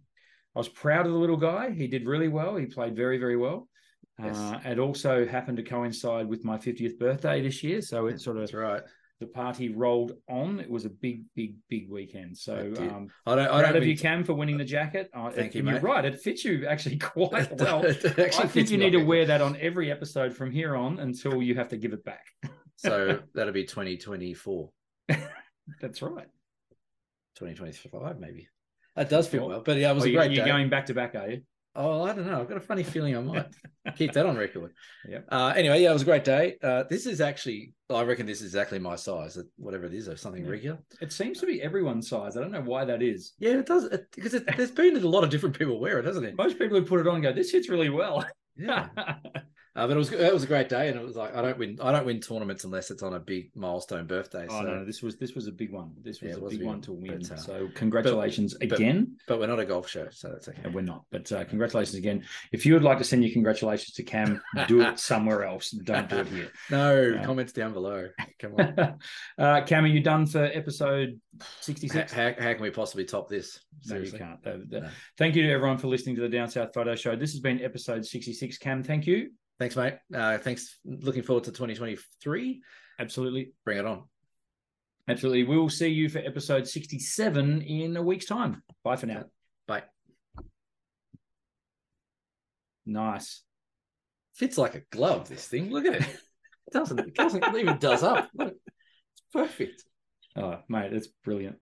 [0.56, 1.70] I was proud of the little guy.
[1.70, 2.56] He did really well.
[2.56, 3.68] He played very, very well.
[4.18, 4.38] Yes.
[4.38, 7.82] Uh, it also happened to coincide with my 50th birthday this year.
[7.82, 8.82] So it sort of That's right.
[9.20, 10.58] the party rolled on.
[10.58, 12.38] It was a big, big, big weekend.
[12.38, 13.48] So um, I don't.
[13.48, 15.10] I don't of you, Cam, for winning the jacket.
[15.12, 17.86] Uh, Thank you, and You're right; it fits you actually quite well.
[17.86, 21.42] Actually I think you need to wear that on every episode from here on until
[21.42, 22.24] you have to give it back.
[22.78, 24.68] So that'll be 2024,
[25.80, 26.26] That's right.
[27.36, 28.48] 2025, maybe.
[28.96, 29.62] That does feel Well, well.
[29.64, 30.50] But yeah, it was Oh, a great you're day.
[30.50, 31.42] going back to back, are you?
[31.78, 32.40] Oh, I don't know.
[32.40, 33.46] I've got a funny feeling I might
[33.96, 34.72] keep that on record.
[35.06, 35.18] Yeah.
[35.28, 36.56] Uh, anyway, yeah, it was a great day.
[36.62, 40.16] Uh, this is actually, I reckon this is exactly my size, whatever it is, or
[40.16, 40.50] something Yeah.
[40.50, 40.78] regular.
[41.02, 42.34] It seems to be everyone's size.
[42.38, 43.34] I don't know why that is.
[43.38, 43.90] Yeah, it does.
[44.14, 46.34] Because there's been a lot of different people wear it, hasn't it?
[46.38, 48.24] Most people who put it on go, "This fits really well."
[48.56, 48.88] Yeah.
[49.76, 51.58] Uh, but it was it was a great day, and it was like I don't
[51.58, 54.46] win I don't win tournaments unless it's on a big milestone birthday.
[54.48, 55.92] oh so, no, this was this was a big one.
[56.02, 57.18] This was Yeah, a was big one to win.
[57.20, 59.16] but, uh, so congratulations but- again.
[59.28, 60.62] but we're not a golf show, so that's okay.
[60.64, 62.24] And we're not, but uh, congratulations again.
[62.52, 65.70] If you would like to send your congratulations to Cam, do it somewhere else.
[65.70, 66.50] Don't do it here.
[66.70, 67.24] No Yeah.
[67.24, 68.08] comments down below.
[68.38, 68.98] Come on.
[69.38, 71.20] uh, Cam, are you done for episode
[71.60, 72.12] 66?
[72.12, 73.60] how, how can we possibly top this?
[73.86, 74.38] No, you can't.
[74.70, 74.88] No.
[75.18, 77.14] Thank you to everyone for listening to the Down South Photo Show.
[77.14, 78.58] This has been episode 66.
[78.58, 79.30] Cam, thank you.
[79.58, 79.94] Thanks, mate.
[80.14, 80.78] Uh, thanks.
[80.84, 82.62] Looking forward to 2023.
[82.98, 83.52] Absolutely.
[83.64, 84.04] Bring it on.
[85.08, 85.44] Absolutely.
[85.44, 88.62] We will see you for episode 67 in a week's time.
[88.84, 89.24] Bye for now.
[89.66, 89.84] Bye.
[92.84, 93.42] Nice.
[94.34, 95.28] Fits like a glove.
[95.28, 95.70] This thing.
[95.70, 96.02] Look at it.
[96.66, 96.98] It doesn't.
[96.98, 98.28] It doesn't it even does up.
[98.34, 99.84] Look, it's perfect.
[100.34, 101.54] Oh, mate, it's brilliant.